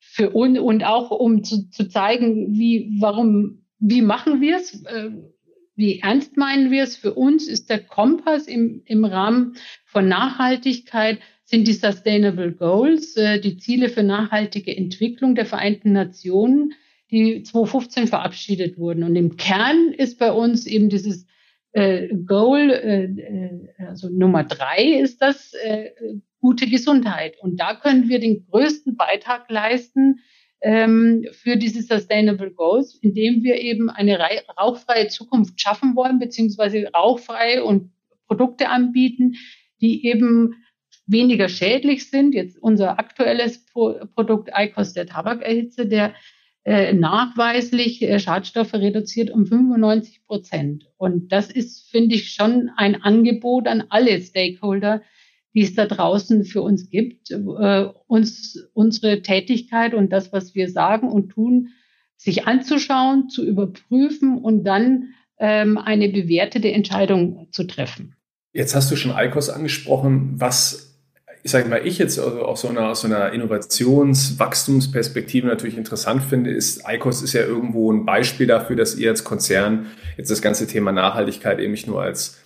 Für 0.00 0.30
uns 0.30 0.58
und 0.58 0.84
auch 0.84 1.12
um 1.12 1.44
zu, 1.44 1.70
zu 1.70 1.88
zeigen, 1.88 2.54
wie, 2.54 2.90
warum, 3.00 3.64
wie 3.78 4.02
machen 4.02 4.40
wir 4.40 4.56
es? 4.56 4.84
Äh, 4.84 5.10
wie 5.76 6.00
ernst 6.00 6.37
meinen 6.37 6.70
wir 6.70 6.82
es? 6.82 6.96
Für 6.96 7.14
uns 7.14 7.48
ist 7.48 7.70
der 7.70 7.80
Kompass 7.80 8.46
im, 8.46 8.82
im 8.84 9.04
Rahmen 9.04 9.56
von 9.84 10.08
Nachhaltigkeit 10.08 11.18
sind 11.44 11.66
die 11.66 11.72
Sustainable 11.72 12.52
Goals, 12.52 13.16
äh, 13.16 13.40
die 13.40 13.58
Ziele 13.58 13.88
für 13.88 14.02
nachhaltige 14.02 14.76
Entwicklung 14.76 15.34
der 15.34 15.46
Vereinten 15.46 15.92
Nationen, 15.92 16.74
die 17.10 17.42
2015 17.42 18.06
verabschiedet 18.06 18.78
wurden. 18.78 19.04
Und 19.04 19.16
im 19.16 19.37
Kern 19.37 19.92
ist 19.92 20.18
bei 20.18 20.32
uns 20.32 20.66
eben 20.66 20.88
dieses 20.88 21.26
äh, 21.72 22.08
Goal, 22.24 22.70
äh, 22.70 23.04
äh 23.04 23.87
also 23.87 24.08
Nummer 24.08 24.44
drei 24.44 24.84
ist 24.84 25.20
das, 25.20 25.52
äh, 25.54 25.90
gute 26.44 26.66
Gesundheit. 26.66 27.38
Und 27.40 27.58
da 27.58 27.74
können 27.74 28.10
wir 28.10 28.20
den 28.20 28.46
größten 28.50 28.96
Beitrag 28.96 29.50
leisten, 29.50 30.20
ähm, 30.64 31.27
für 31.33 31.57
diese 31.57 31.83
Sustainable 31.83 32.50
Goals, 32.50 32.98
indem 33.03 33.42
wir 33.42 33.61
eben 33.61 33.90
eine 33.90 34.18
rauchfreie 34.59 35.09
Zukunft 35.09 35.61
schaffen 35.61 35.94
wollen, 35.94 36.18
beziehungsweise 36.18 36.90
rauchfrei 36.94 37.62
und 37.62 37.92
Produkte 38.27 38.70
anbieten, 38.70 39.35
die 39.83 40.07
eben 40.07 40.55
weniger 41.07 41.50
schädlich 41.50 42.09
sind. 42.09 42.35
Jetzt 42.35 42.57
unser 42.59 42.98
aktuelles 42.98 43.66
Pro 43.66 44.07
Produkt 44.14 44.50
ICOS, 44.57 44.94
der 44.94 45.07
Tabakerhitze, 45.07 45.87
der 45.87 46.14
äh, 46.64 46.94
nachweislich 46.94 48.00
äh, 48.00 48.18
Schadstoffe 48.18 48.72
reduziert 48.72 49.29
um 49.29 49.44
95 49.44 50.24
Prozent. 50.24 50.87
Und 50.96 51.31
das 51.31 51.50
ist, 51.50 51.90
finde 51.90 52.14
ich, 52.14 52.33
schon 52.33 52.70
ein 52.79 53.03
Angebot 53.03 53.68
an 53.68 53.85
alle 53.90 54.18
Stakeholder, 54.18 55.03
die 55.54 55.62
es 55.62 55.74
da 55.74 55.86
draußen 55.86 56.44
für 56.44 56.62
uns 56.62 56.90
gibt, 56.90 57.30
äh, 57.30 57.86
uns 58.06 58.68
unsere 58.74 59.22
Tätigkeit 59.22 59.94
und 59.94 60.12
das, 60.12 60.32
was 60.32 60.54
wir 60.54 60.70
sagen 60.70 61.08
und 61.08 61.30
tun, 61.30 61.68
sich 62.16 62.46
anzuschauen, 62.46 63.28
zu 63.28 63.44
überprüfen 63.44 64.38
und 64.38 64.64
dann 64.64 65.14
ähm, 65.38 65.78
eine 65.78 66.08
bewertete 66.08 66.72
Entscheidung 66.72 67.48
zu 67.52 67.64
treffen. 67.64 68.16
Jetzt 68.52 68.74
hast 68.74 68.90
du 68.90 68.96
schon 68.96 69.14
ICOS 69.16 69.50
angesprochen, 69.50 70.34
was 70.36 70.94
ich 71.44 71.50
sage 71.50 71.68
mal, 71.68 71.86
ich 71.86 71.98
jetzt 71.98 72.18
also 72.18 72.40
aus 72.40 72.62
so 72.62 72.68
einer, 72.68 72.88
aus 72.88 73.02
so 73.02 73.06
einer 73.06 73.34
Innovationswachstumsperspektive 73.34 75.46
natürlich 75.46 75.76
interessant 75.76 76.22
finde, 76.22 76.50
ist, 76.50 76.84
ICOS 76.88 77.20
ist 77.20 77.34
ja 77.34 77.42
irgendwo 77.42 77.92
ein 77.92 78.06
Beispiel 78.06 78.46
dafür, 78.46 78.76
dass 78.76 78.94
ihr 78.94 79.10
als 79.10 79.24
Konzern 79.24 79.88
jetzt 80.16 80.30
das 80.30 80.40
ganze 80.40 80.66
Thema 80.66 80.90
Nachhaltigkeit 80.90 81.58
eben 81.58 81.72
nicht 81.72 81.86
nur 81.86 82.00
als 82.00 82.38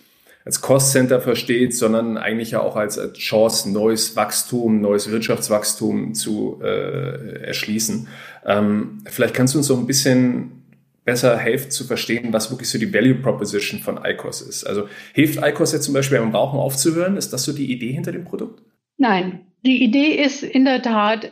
als 0.48 0.62
Cost 0.62 0.92
Center 0.92 1.20
versteht, 1.20 1.76
sondern 1.76 2.16
eigentlich 2.16 2.52
ja 2.52 2.62
auch 2.62 2.74
als 2.74 2.98
Chance, 3.12 3.70
neues 3.70 4.16
Wachstum, 4.16 4.80
neues 4.80 5.10
Wirtschaftswachstum 5.10 6.14
zu 6.14 6.58
äh, 6.62 7.42
erschließen. 7.44 8.08
Ähm, 8.46 9.02
vielleicht 9.04 9.34
kannst 9.34 9.52
du 9.52 9.58
uns 9.58 9.66
so 9.66 9.76
ein 9.76 9.86
bisschen 9.86 10.62
besser 11.04 11.36
helfen 11.36 11.70
zu 11.70 11.84
verstehen, 11.84 12.32
was 12.32 12.50
wirklich 12.50 12.70
so 12.70 12.78
die 12.78 12.94
Value 12.94 13.16
Proposition 13.16 13.80
von 13.80 14.00
ICOS 14.02 14.40
ist. 14.40 14.64
Also 14.64 14.88
hilft 15.12 15.38
ICOS 15.44 15.72
jetzt 15.72 15.84
zum 15.84 15.92
Beispiel 15.92 16.18
beim 16.18 16.34
Rauchen 16.34 16.58
aufzuhören? 16.58 17.18
Ist 17.18 17.34
das 17.34 17.44
so 17.44 17.52
die 17.52 17.70
Idee 17.70 17.92
hinter 17.92 18.12
dem 18.12 18.24
Produkt? 18.24 18.62
Nein, 18.96 19.40
die 19.66 19.84
Idee 19.84 20.14
ist 20.14 20.42
in 20.42 20.64
der 20.64 20.80
Tat, 20.80 21.30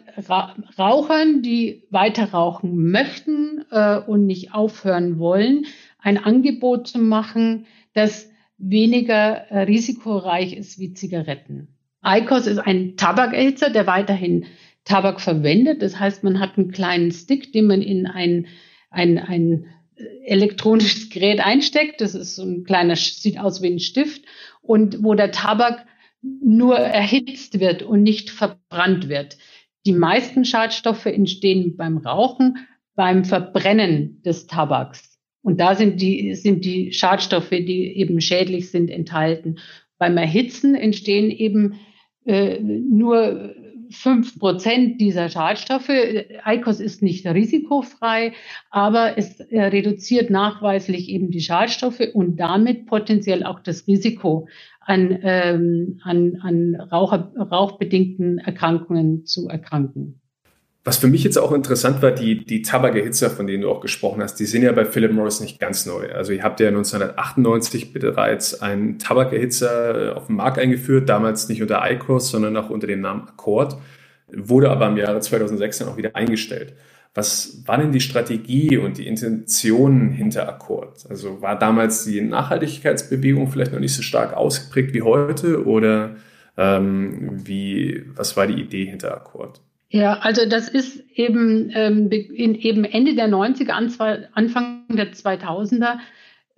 Rauchern, 0.79 1.41
die 1.41 1.85
weiter 1.89 2.33
rauchen 2.33 2.91
möchten 2.91 3.65
äh, 3.71 3.97
und 3.97 4.27
nicht 4.27 4.53
aufhören 4.53 5.19
wollen, 5.19 5.65
ein 6.01 6.23
Angebot 6.23 6.89
zu 6.89 6.99
machen, 6.99 7.65
das 7.95 8.29
weniger 8.59 9.51
äh, 9.51 9.61
risikoreich 9.61 10.55
ist 10.55 10.79
wie 10.79 10.93
Zigaretten. 10.93 11.69
ICOS 12.05 12.47
ist 12.47 12.59
ein 12.59 12.97
Tabakerhitzer, 12.97 13.71
der 13.71 13.87
weiterhin 13.87 14.47
Tabak 14.85 15.21
verwendet. 15.21 15.83
Das 15.83 15.99
heißt, 15.99 16.23
man 16.23 16.39
hat 16.39 16.57
einen 16.57 16.71
kleinen 16.71 17.11
Stick, 17.11 17.53
den 17.53 17.67
man 17.67 17.83
in 17.83 18.07
ein, 18.07 18.47
ein, 18.91 19.19
ein 19.19 19.67
elektronisches 20.25 21.11
Gerät 21.11 21.41
einsteckt. 21.41 22.01
Das 22.01 22.15
ist 22.15 22.37
so 22.37 22.45
ein 22.45 22.65
kleiner, 22.65 22.97
sieht 22.97 23.39
aus 23.39 23.63
wie 23.63 23.69
ein 23.69 23.81
Stift 23.81 24.25
und 24.63 25.03
wo 25.03 25.15
der 25.15 25.33
Tabak 25.33 25.87
nur 26.23 26.77
erhitzt 26.77 27.61
wird 27.61 27.83
und 27.83 28.03
nicht 28.03 28.31
verbrannt 28.31 29.09
wird. 29.09 29.37
Die 29.85 29.93
meisten 29.93 30.45
Schadstoffe 30.45 31.07
entstehen 31.07 31.77
beim 31.77 31.99
Rauchen, 31.99 32.67
beim 32.95 33.25
Verbrennen 33.25 34.23
des 34.23 34.47
Tabaks. 34.47 35.16
Und 35.47 35.61
da 35.61 35.77
sind 35.77 36.03
die, 36.03 36.35
sind 36.35 36.65
die 36.65 36.93
Schadstoffe, 36.93 37.51
die 37.51 37.97
eben 37.97 38.21
schädlich 38.21 38.73
sind, 38.73 38.91
enthalten. 38.91 39.61
Beim 39.97 40.17
Erhitzen 40.17 40.75
entstehen 40.75 41.31
eben 41.31 41.79
äh, 42.25 42.59
nur 42.59 43.55
fünf 43.89 44.41
Prozent 44.41 45.01
dieser 45.01 45.29
Schadstoffe. 45.29 45.89
ICOS 45.89 46.81
ist 46.81 47.01
nicht 47.01 47.25
risikofrei, 47.29 48.33
aber 48.71 49.19
es 49.19 49.39
reduziert 49.53 50.31
nachweislich 50.31 51.09
eben 51.09 51.31
die 51.31 51.41
Schadstoffe 51.41 52.03
und 52.13 52.41
damit 52.41 52.87
potenziell 52.87 53.45
auch 53.45 53.61
das 53.61 53.87
Risiko 53.87 54.49
an, 54.81 55.17
ähm, 55.23 56.01
an, 56.03 56.41
an 56.43 56.75
Raucher, 56.75 57.33
rauchbedingten 57.39 58.39
Erkrankungen 58.39 59.27
zu 59.27 59.47
erkranken. 59.47 60.21
Was 60.87 60.99
für 60.99 61.09
mich 61.09 61.25
jetzt 61.25 61.37
auch 61.37 61.51
interessant 61.51 62.01
war, 62.01 62.13
die, 62.13 62.45
die 62.45 62.63
Tabakerhitzer, 62.63 63.29
von 63.29 63.49
denen 63.49 63.63
du 63.63 63.71
auch 63.71 63.81
gesprochen 63.81 64.23
hast, 64.23 64.37
die 64.37 64.45
sind 64.45 64.63
ja 64.63 64.71
bei 64.71 64.85
Philip 64.85 65.11
Morris 65.13 65.41
nicht 65.41 65.59
ganz 65.59 65.85
neu. 65.85 66.13
Also 66.13 66.33
ihr 66.33 66.45
habt 66.45 66.61
ja 66.61 66.69
1998 66.69 67.93
bereits 67.93 68.63
einen 68.63 69.01
Tabakerhitzer 69.01 70.11
äh, 70.11 70.13
auf 70.13 70.29
den 70.29 70.37
Markt 70.37 70.61
eingeführt, 70.61 71.09
damals 71.09 71.49
nicht 71.49 71.61
unter 71.61 71.83
ICOS, 71.91 72.31
sondern 72.31 72.57
auch 72.57 72.71
unter 72.71 72.87
dem 72.87 73.01
Namen 73.01 73.27
Accord, 73.27 73.77
wurde 74.29 74.71
aber 74.71 74.87
im 74.87 74.97
Jahre 74.97 75.19
2006 75.19 75.79
dann 75.79 75.89
auch 75.89 75.97
wieder 75.97 76.15
eingestellt. 76.15 76.75
Was 77.15 77.65
war 77.67 77.79
denn 77.79 77.91
die 77.91 78.01
Strategie 78.01 78.77
und 78.77 78.99
die 78.99 79.09
Intention 79.09 80.13
hinter 80.13 80.49
Accord? 80.49 81.05
Also 81.11 81.43
war 81.43 81.59
damals 81.59 82.05
die 82.05 82.21
Nachhaltigkeitsbewegung 82.21 83.49
vielleicht 83.49 83.73
noch 83.73 83.81
nicht 83.81 83.97
so 83.97 84.03
stark 84.03 84.35
ausgeprägt 84.35 84.95
wie 84.95 85.03
heute 85.03 85.67
oder 85.67 86.15
ähm, 86.57 87.45
wie, 87.45 88.05
was 88.15 88.37
war 88.37 88.47
die 88.47 88.63
Idee 88.63 88.85
hinter 88.85 89.13
Accord? 89.13 89.61
Ja, 89.89 90.19
also 90.19 90.47
das 90.47 90.69
ist 90.69 91.03
eben, 91.15 91.71
ähm, 91.75 92.11
in, 92.11 92.55
eben 92.57 92.85
Ende 92.85 93.15
der 93.15 93.29
90er, 93.29 93.71
Anfang 93.71 94.85
der 94.89 95.13
2000er 95.13 95.99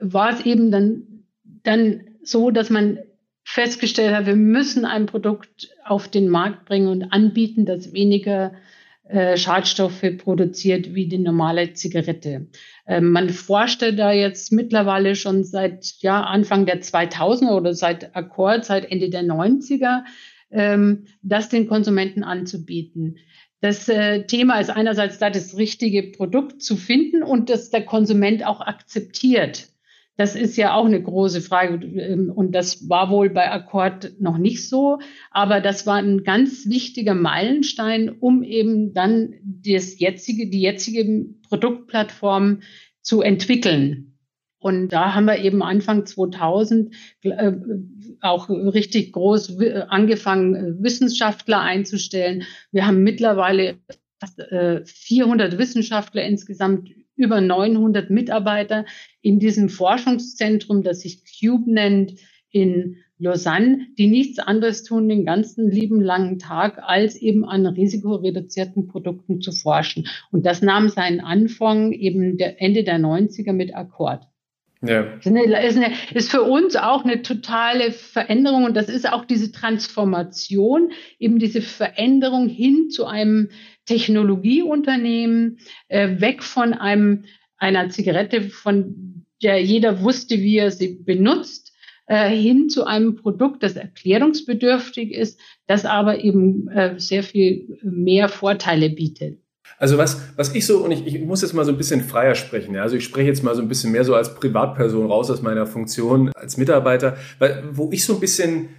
war 0.00 0.32
es 0.32 0.46
eben 0.46 0.70
dann, 0.70 1.24
dann 1.62 2.04
so, 2.22 2.50
dass 2.50 2.70
man 2.70 2.98
festgestellt 3.44 4.14
hat, 4.14 4.26
wir 4.26 4.36
müssen 4.36 4.84
ein 4.84 5.06
Produkt 5.06 5.70
auf 5.84 6.08
den 6.08 6.28
Markt 6.28 6.64
bringen 6.66 6.88
und 6.88 7.12
anbieten, 7.12 7.64
das 7.64 7.92
weniger 7.92 8.52
äh, 9.08 9.36
Schadstoffe 9.38 10.04
produziert 10.18 10.94
wie 10.94 11.08
die 11.08 11.18
normale 11.18 11.72
Zigarette. 11.72 12.46
Ähm, 12.86 13.10
man 13.10 13.30
forschte 13.30 13.94
da 13.94 14.12
jetzt 14.12 14.52
mittlerweile 14.52 15.14
schon 15.14 15.44
seit 15.44 15.94
ja, 16.00 16.22
Anfang 16.22 16.66
der 16.66 16.82
2000er 16.82 17.56
oder 17.56 17.72
seit 17.74 18.14
Akkord, 18.14 18.66
seit 18.66 18.90
Ende 18.90 19.08
der 19.08 19.22
90er 19.22 20.02
ähm, 20.50 21.06
das 21.22 21.48
den 21.48 21.68
Konsumenten 21.68 22.22
anzubieten. 22.22 23.18
Das 23.60 23.88
äh, 23.88 24.24
Thema 24.24 24.60
ist 24.60 24.70
einerseits 24.70 25.18
da, 25.18 25.30
das 25.30 25.56
richtige 25.56 26.04
Produkt 26.04 26.62
zu 26.62 26.76
finden 26.76 27.22
und 27.22 27.50
dass 27.50 27.70
der 27.70 27.84
Konsument 27.84 28.46
auch 28.46 28.60
akzeptiert. 28.60 29.68
Das 30.16 30.34
ist 30.34 30.56
ja 30.56 30.74
auch 30.74 30.84
eine 30.84 31.00
große 31.00 31.40
Frage 31.40 31.84
ähm, 31.86 32.30
und 32.34 32.52
das 32.52 32.88
war 32.88 33.10
wohl 33.10 33.30
bei 33.30 33.50
Akkord 33.50 34.20
noch 34.20 34.36
nicht 34.38 34.68
so, 34.68 34.98
aber 35.30 35.60
das 35.60 35.86
war 35.86 35.96
ein 35.96 36.24
ganz 36.24 36.68
wichtiger 36.68 37.14
Meilenstein, 37.14 38.08
um 38.08 38.42
eben 38.42 38.92
dann 38.94 39.34
das 39.44 39.98
jetzige, 39.98 40.50
die 40.50 40.60
jetzige 40.60 41.26
Produktplattform 41.48 42.60
zu 43.00 43.22
entwickeln. 43.22 44.07
Und 44.60 44.88
da 44.88 45.14
haben 45.14 45.26
wir 45.26 45.38
eben 45.38 45.62
Anfang 45.62 46.04
2000 46.04 46.94
äh, 47.22 47.52
auch 48.20 48.48
richtig 48.48 49.12
groß 49.12 49.58
angefangen, 49.88 50.54
äh, 50.54 50.82
Wissenschaftler 50.82 51.60
einzustellen. 51.60 52.44
Wir 52.72 52.86
haben 52.86 53.02
mittlerweile 53.02 53.76
fast, 54.18 54.40
äh, 54.40 54.84
400 54.84 55.58
Wissenschaftler 55.58 56.24
insgesamt, 56.24 56.90
über 57.14 57.40
900 57.40 58.10
Mitarbeiter 58.10 58.84
in 59.22 59.40
diesem 59.40 59.68
Forschungszentrum, 59.68 60.82
das 60.82 61.00
sich 61.00 61.22
Cube 61.40 61.70
nennt, 61.70 62.14
in 62.50 62.96
Lausanne, 63.18 63.88
die 63.98 64.06
nichts 64.06 64.38
anderes 64.38 64.84
tun 64.84 65.08
den 65.08 65.24
ganzen 65.24 65.70
lieben 65.70 66.00
langen 66.00 66.38
Tag, 66.38 66.78
als 66.80 67.16
eben 67.16 67.44
an 67.44 67.66
risikoreduzierten 67.66 68.86
Produkten 68.86 69.40
zu 69.40 69.50
forschen. 69.52 70.06
Und 70.30 70.46
das 70.46 70.62
nahm 70.62 70.88
seinen 70.88 71.20
Anfang 71.20 71.92
eben 71.92 72.38
der 72.38 72.62
Ende 72.62 72.84
der 72.84 72.98
90er 72.98 73.52
mit 73.52 73.74
Akkord. 73.74 74.26
Ja. 74.80 75.02
Ist, 75.14 75.26
eine, 75.26 75.92
ist, 76.14 76.30
für 76.30 76.42
uns 76.42 76.76
auch 76.76 77.04
eine 77.04 77.22
totale 77.22 77.90
Veränderung 77.90 78.64
und 78.64 78.76
das 78.76 78.88
ist 78.88 79.10
auch 79.10 79.24
diese 79.24 79.50
Transformation, 79.50 80.92
eben 81.18 81.40
diese 81.40 81.62
Veränderung 81.62 82.48
hin 82.48 82.88
zu 82.90 83.06
einem 83.06 83.50
Technologieunternehmen, 83.86 85.58
äh, 85.88 86.20
weg 86.20 86.44
von 86.44 86.74
einem 86.74 87.24
einer 87.56 87.88
Zigarette, 87.88 88.42
von 88.42 89.24
der 89.42 89.62
jeder 89.62 90.02
wusste, 90.02 90.38
wie 90.38 90.58
er 90.58 90.70
sie 90.70 90.94
benutzt, 90.94 91.72
äh, 92.06 92.30
hin 92.30 92.68
zu 92.68 92.84
einem 92.84 93.16
Produkt, 93.16 93.62
das 93.62 93.76
erklärungsbedürftig 93.76 95.12
ist, 95.12 95.40
das 95.66 95.84
aber 95.84 96.22
eben 96.22 96.68
äh, 96.68 96.98
sehr 96.98 97.22
viel 97.22 97.78
mehr 97.82 98.28
Vorteile 98.28 98.90
bietet. 98.90 99.40
Also 99.80 99.96
was, 99.96 100.20
was 100.34 100.52
ich 100.54 100.66
so, 100.66 100.78
und 100.78 100.90
ich, 100.90 101.06
ich 101.06 101.20
muss 101.20 101.40
jetzt 101.42 101.52
mal 101.54 101.64
so 101.64 101.70
ein 101.70 101.78
bisschen 101.78 102.02
freier 102.02 102.34
sprechen, 102.34 102.74
ja? 102.74 102.82
also 102.82 102.96
ich 102.96 103.04
spreche 103.04 103.28
jetzt 103.28 103.44
mal 103.44 103.54
so 103.54 103.62
ein 103.62 103.68
bisschen 103.68 103.92
mehr 103.92 104.04
so 104.04 104.14
als 104.14 104.34
Privatperson 104.34 105.06
raus 105.06 105.30
aus 105.30 105.40
meiner 105.40 105.66
Funktion 105.66 106.32
als 106.34 106.56
Mitarbeiter, 106.56 107.16
weil 107.38 107.62
wo 107.72 107.88
ich 107.92 108.04
so 108.04 108.14
ein 108.14 108.20
bisschen 108.20 108.70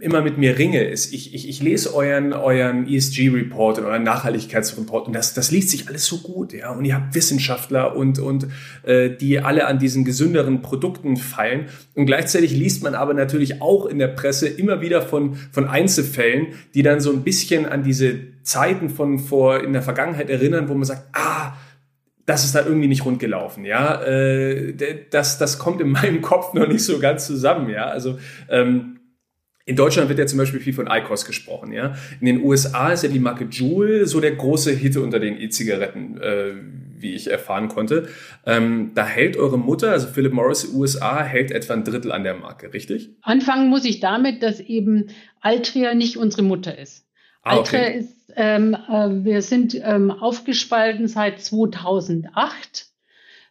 immer 0.00 0.22
mit 0.22 0.38
mir 0.38 0.56
ringe, 0.56 0.84
ist, 0.84 1.12
ich, 1.12 1.34
ich, 1.34 1.48
ich 1.48 1.62
lese 1.62 1.94
euren, 1.94 2.32
euren 2.32 2.86
ESG-Report 2.86 3.78
und 3.78 3.86
euren 3.86 4.04
Nachhaltigkeitsreport 4.04 5.08
und 5.08 5.14
das, 5.14 5.34
das 5.34 5.50
liest 5.50 5.70
sich 5.70 5.88
alles 5.88 6.06
so 6.06 6.18
gut, 6.18 6.52
ja, 6.52 6.70
und 6.70 6.84
ihr 6.84 6.94
habt 6.94 7.16
Wissenschaftler 7.16 7.96
und, 7.96 8.20
und 8.20 8.46
äh, 8.84 9.10
die 9.10 9.40
alle 9.40 9.66
an 9.66 9.80
diesen 9.80 10.04
gesünderen 10.04 10.62
Produkten 10.62 11.16
feilen 11.16 11.66
und 11.94 12.06
gleichzeitig 12.06 12.52
liest 12.52 12.84
man 12.84 12.94
aber 12.94 13.14
natürlich 13.14 13.60
auch 13.60 13.86
in 13.86 13.98
der 13.98 14.08
Presse 14.08 14.46
immer 14.46 14.80
wieder 14.80 15.02
von, 15.02 15.34
von 15.50 15.66
Einzelfällen, 15.66 16.48
die 16.74 16.84
dann 16.84 17.00
so 17.00 17.10
ein 17.10 17.24
bisschen 17.24 17.66
an 17.66 17.82
diese 17.82 18.35
Zeiten 18.46 18.88
von 18.88 19.18
vor 19.18 19.62
in 19.62 19.72
der 19.72 19.82
Vergangenheit 19.82 20.30
erinnern, 20.30 20.68
wo 20.68 20.74
man 20.74 20.84
sagt, 20.84 21.08
ah, 21.12 21.56
das 22.26 22.44
ist 22.44 22.54
da 22.54 22.64
irgendwie 22.64 22.88
nicht 22.88 23.04
rund 23.04 23.18
gelaufen, 23.18 23.64
ja. 23.64 24.02
Äh, 24.02 24.74
das, 25.10 25.38
das 25.38 25.58
kommt 25.58 25.80
in 25.80 25.90
meinem 25.92 26.22
Kopf 26.22 26.54
noch 26.54 26.68
nicht 26.68 26.84
so 26.84 26.98
ganz 26.98 27.26
zusammen, 27.26 27.70
ja. 27.70 27.86
Also 27.86 28.18
ähm, 28.48 29.00
in 29.64 29.74
Deutschland 29.74 30.08
wird 30.08 30.20
ja 30.20 30.26
zum 30.26 30.38
Beispiel 30.38 30.60
viel 30.60 30.72
von 30.72 30.86
ICOS 30.88 31.24
gesprochen, 31.24 31.72
ja. 31.72 31.96
In 32.20 32.26
den 32.26 32.42
USA 32.42 32.92
ist 32.92 33.02
ja 33.02 33.08
die 33.08 33.18
Marke 33.18 33.46
Juul 33.50 34.06
so 34.06 34.20
der 34.20 34.36
große 34.36 34.72
Hit 34.72 34.96
unter 34.96 35.18
den 35.18 35.40
E-Zigaretten, 35.40 36.20
äh, 36.20 36.52
wie 36.98 37.14
ich 37.14 37.28
erfahren 37.28 37.66
konnte. 37.66 38.08
Ähm, 38.44 38.92
da 38.94 39.04
hält 39.04 39.36
eure 39.36 39.58
Mutter, 39.58 39.90
also 39.90 40.06
Philip 40.06 40.32
Morris 40.32 40.72
USA, 40.72 41.22
hält 41.22 41.50
etwa 41.50 41.74
ein 41.74 41.82
Drittel 41.82 42.12
an 42.12 42.22
der 42.22 42.34
Marke, 42.34 42.72
richtig? 42.72 43.10
Anfangen 43.22 43.70
muss 43.70 43.84
ich 43.84 43.98
damit, 43.98 44.42
dass 44.42 44.60
eben 44.60 45.08
Altria 45.40 45.94
nicht 45.94 46.16
unsere 46.16 46.42
Mutter 46.42 46.78
ist. 46.78 47.04
Ah, 47.42 47.58
okay. 47.58 47.76
Altria 47.76 48.00
ist 48.00 48.25
ähm, 48.36 48.74
äh, 48.74 49.24
wir 49.24 49.42
sind 49.42 49.74
ähm, 49.82 50.10
aufgespalten 50.10 51.08
seit 51.08 51.40
2008. 51.40 52.86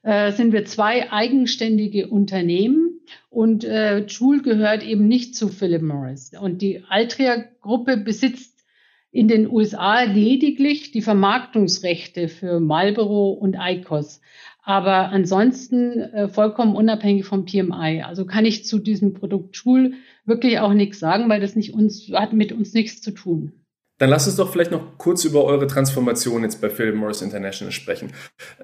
Äh, 0.04 0.32
sind 0.34 0.54
wir 0.54 0.65
zwei 0.65 1.12
eigenständige 1.12 2.08
Unternehmen 2.08 3.02
und 3.32 3.63
äh, 3.63 4.06
Joule 4.06 4.43
gehört 4.43 4.84
eben 4.84 5.08
nicht 5.08 5.36
zu 5.36 5.50
Philip 5.50 5.82
Morris. 5.82 6.32
Und 6.39 6.62
die 6.62 6.84
Altria-Gruppe 6.88 7.98
besitzt 7.98 8.63
in 9.12 9.28
den 9.28 9.50
USA 9.50 10.04
lediglich 10.04 10.91
die 10.91 11.02
Vermarktungsrechte 11.02 12.28
für 12.28 12.60
Marlboro 12.60 13.32
und 13.32 13.56
ICOS. 13.60 14.21
Aber 14.62 15.10
ansonsten 15.10 16.00
äh, 16.00 16.28
vollkommen 16.28 16.76
unabhängig 16.76 17.26
vom 17.26 17.45
PMI. 17.45 18.04
Also 18.06 18.26
kann 18.26 18.45
ich 18.45 18.65
zu 18.65 18.78
diesem 18.78 19.13
Produkt 19.13 19.56
Joule 19.56 19.93
wirklich 20.26 20.60
auch 20.60 20.74
nichts 20.74 21.00
sagen, 21.00 21.30
weil 21.30 21.41
das 21.41 21.56
nicht 21.56 21.74
uns, 21.74 22.12
hat 22.13 22.34
mit 22.34 22.52
uns 22.52 22.74
nichts 22.74 23.02
zu 23.02 23.12
tun. 23.12 23.54
Dann 23.98 24.10
lass 24.10 24.28
uns 24.28 24.36
doch 24.36 24.52
vielleicht 24.52 24.72
noch 24.72 24.98
kurz 24.98 25.24
über 25.24 25.46
eure 25.46 25.68
Transformation 25.68 26.44
jetzt 26.44 26.60
bei 26.60 26.70
Philip 26.70 26.96
Morris 26.96 27.22
International 27.22 27.72
sprechen. 27.72 28.12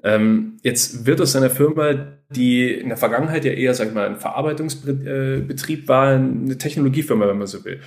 Ähm, 0.04 0.58
jetzt 0.62 1.06
wird 1.06 1.20
aus 1.22 1.34
einer 1.34 1.48
Firma, 1.48 1.94
die 2.28 2.70
in 2.70 2.88
der 2.88 2.98
Vergangenheit 2.98 3.44
ja 3.44 3.52
eher, 3.52 3.72
sag 3.74 3.88
ich 3.88 3.94
mal, 3.94 4.06
ein 4.06 4.16
Verarbeitungsbetrieb 4.16 5.88
war, 5.88 6.16
eine 6.16 6.58
Technologiefirma, 6.58 7.26
wenn 7.28 7.38
man 7.38 7.46
so 7.46 7.64
will. 7.64 7.80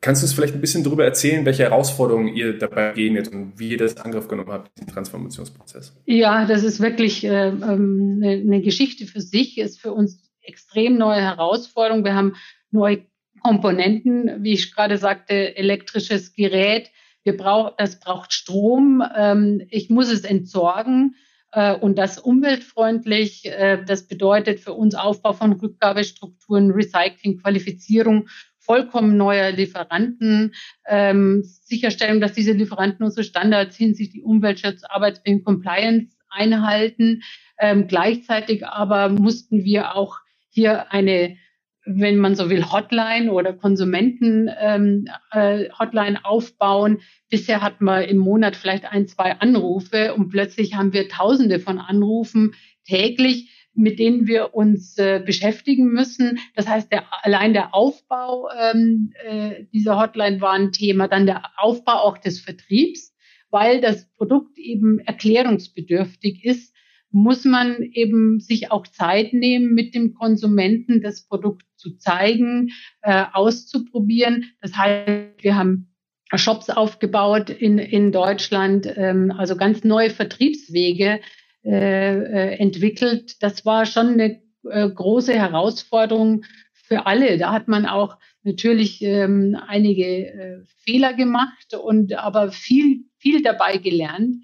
Kannst 0.00 0.22
du 0.22 0.24
uns 0.24 0.32
vielleicht 0.32 0.54
ein 0.54 0.62
bisschen 0.62 0.82
darüber 0.82 1.04
erzählen, 1.04 1.44
welche 1.44 1.64
Herausforderungen 1.64 2.28
ihr 2.28 2.58
dabei 2.58 2.88
begegnet 2.88 3.28
und 3.28 3.58
wie 3.58 3.72
ihr 3.72 3.78
das 3.78 3.92
in 3.92 4.00
Angriff 4.00 4.28
genommen 4.28 4.50
habt, 4.50 4.78
den 4.80 4.86
Transformationsprozess? 4.86 5.94
Ja, 6.06 6.46
das 6.46 6.64
ist 6.64 6.80
wirklich 6.80 7.22
äh, 7.22 7.48
ähm, 7.48 8.20
eine, 8.22 8.32
eine 8.32 8.62
Geschichte 8.62 9.06
für 9.06 9.20
sich, 9.20 9.58
ist 9.58 9.78
für 9.78 9.92
uns 9.92 10.30
extrem 10.40 10.96
neue 10.96 11.20
Herausforderung. 11.20 12.02
Wir 12.02 12.14
haben 12.14 12.34
neue 12.70 13.02
Komponenten, 13.40 14.42
wie 14.42 14.52
ich 14.52 14.74
gerade 14.74 14.98
sagte, 14.98 15.56
elektrisches 15.56 16.32
Gerät. 16.32 16.90
Wir 17.22 17.36
brauch, 17.36 17.76
das 17.76 18.00
braucht 18.00 18.32
Strom. 18.32 19.02
Ähm, 19.16 19.62
ich 19.70 19.90
muss 19.90 20.10
es 20.10 20.22
entsorgen 20.22 21.16
äh, 21.52 21.74
und 21.74 21.98
das 21.98 22.18
umweltfreundlich. 22.18 23.46
Äh, 23.46 23.84
das 23.84 24.06
bedeutet 24.06 24.60
für 24.60 24.72
uns 24.72 24.94
Aufbau 24.94 25.32
von 25.32 25.52
Rückgabestrukturen, 25.52 26.70
Recycling, 26.70 27.38
Qualifizierung 27.42 28.28
vollkommen 28.58 29.16
neuer 29.16 29.50
Lieferanten, 29.50 30.54
ähm, 30.86 31.42
Sicherstellung, 31.42 32.20
dass 32.20 32.34
diese 32.34 32.52
Lieferanten 32.52 33.04
unsere 33.04 33.24
Standards 33.24 33.76
hinsichtlich 33.76 34.22
Umweltschutz, 34.22 34.84
Arbeitsbedingungen, 34.84 35.44
Compliance 35.44 36.16
einhalten. 36.28 37.22
Ähm, 37.58 37.88
gleichzeitig 37.88 38.66
aber 38.66 39.08
mussten 39.08 39.64
wir 39.64 39.96
auch 39.96 40.18
hier 40.50 40.92
eine 40.92 41.36
wenn 41.84 42.18
man 42.18 42.34
so 42.34 42.50
will, 42.50 42.70
Hotline 42.70 43.32
oder 43.32 43.52
Konsumenten 43.52 44.50
ähm, 44.60 45.06
äh, 45.32 45.68
Hotline 45.78 46.24
aufbauen. 46.24 47.00
Bisher 47.30 47.62
hatten 47.62 47.84
wir 47.84 48.06
im 48.06 48.18
Monat 48.18 48.56
vielleicht 48.56 48.84
ein, 48.84 49.06
zwei 49.08 49.32
Anrufe 49.38 50.14
und 50.14 50.28
plötzlich 50.28 50.74
haben 50.74 50.92
wir 50.92 51.08
Tausende 51.08 51.58
von 51.58 51.78
Anrufen 51.78 52.52
täglich, 52.84 53.68
mit 53.74 53.98
denen 53.98 54.26
wir 54.26 54.54
uns 54.54 54.98
äh, 54.98 55.22
beschäftigen 55.24 55.86
müssen. 55.86 56.38
Das 56.54 56.68
heißt, 56.68 56.92
der, 56.92 57.04
allein 57.24 57.52
der 57.52 57.74
Aufbau 57.74 58.48
ähm, 58.50 59.12
äh, 59.24 59.64
dieser 59.72 59.98
Hotline 59.98 60.40
war 60.40 60.52
ein 60.52 60.72
Thema, 60.72 61.08
dann 61.08 61.26
der 61.26 61.42
Aufbau 61.56 61.94
auch 61.94 62.18
des 62.18 62.40
Vertriebs, 62.40 63.14
weil 63.50 63.80
das 63.80 64.08
Produkt 64.16 64.58
eben 64.58 64.98
erklärungsbedürftig 64.98 66.44
ist 66.44 66.74
muss 67.12 67.44
man 67.44 67.82
eben 67.92 68.40
sich 68.40 68.70
auch 68.70 68.86
Zeit 68.86 69.32
nehmen, 69.32 69.74
mit 69.74 69.94
dem 69.94 70.14
Konsumenten 70.14 71.00
das 71.02 71.26
Produkt 71.26 71.64
zu 71.76 71.96
zeigen, 71.96 72.70
äh, 73.02 73.24
auszuprobieren. 73.32 74.44
Das 74.60 74.76
heißt, 74.76 75.42
wir 75.42 75.56
haben 75.56 75.88
Shops 76.34 76.70
aufgebaut 76.70 77.50
in, 77.50 77.78
in 77.78 78.12
Deutschland, 78.12 78.88
ähm, 78.96 79.32
also 79.36 79.56
ganz 79.56 79.82
neue 79.82 80.10
Vertriebswege 80.10 81.20
äh, 81.64 82.18
äh, 82.18 82.56
entwickelt. 82.58 83.42
Das 83.42 83.66
war 83.66 83.84
schon 83.86 84.08
eine 84.08 84.40
äh, 84.68 84.88
große 84.88 85.34
Herausforderung 85.34 86.44
für 86.72 87.06
alle. 87.06 87.36
Da 87.38 87.52
hat 87.52 87.68
man 87.68 87.86
auch 87.86 88.16
natürlich 88.44 89.02
ähm, 89.02 89.56
einige 89.66 90.04
äh, 90.04 90.58
Fehler 90.84 91.14
gemacht 91.14 91.74
und 91.74 92.14
aber 92.14 92.52
viel, 92.52 93.04
viel 93.18 93.42
dabei 93.42 93.76
gelernt. 93.76 94.36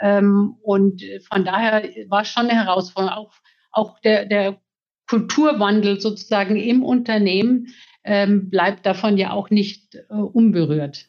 Ähm, 0.00 0.56
und 0.62 1.02
von 1.28 1.44
daher 1.44 1.88
war 2.08 2.24
schon 2.24 2.48
eine 2.48 2.64
Herausforderung. 2.64 3.16
Auch, 3.16 3.32
auch 3.72 3.98
der, 4.00 4.26
der 4.26 4.60
Kulturwandel 5.08 6.00
sozusagen 6.00 6.56
im 6.56 6.82
Unternehmen 6.82 7.68
ähm, 8.04 8.50
bleibt 8.50 8.86
davon 8.86 9.16
ja 9.16 9.32
auch 9.32 9.50
nicht 9.50 9.94
äh, 9.94 10.14
unberührt. 10.14 11.06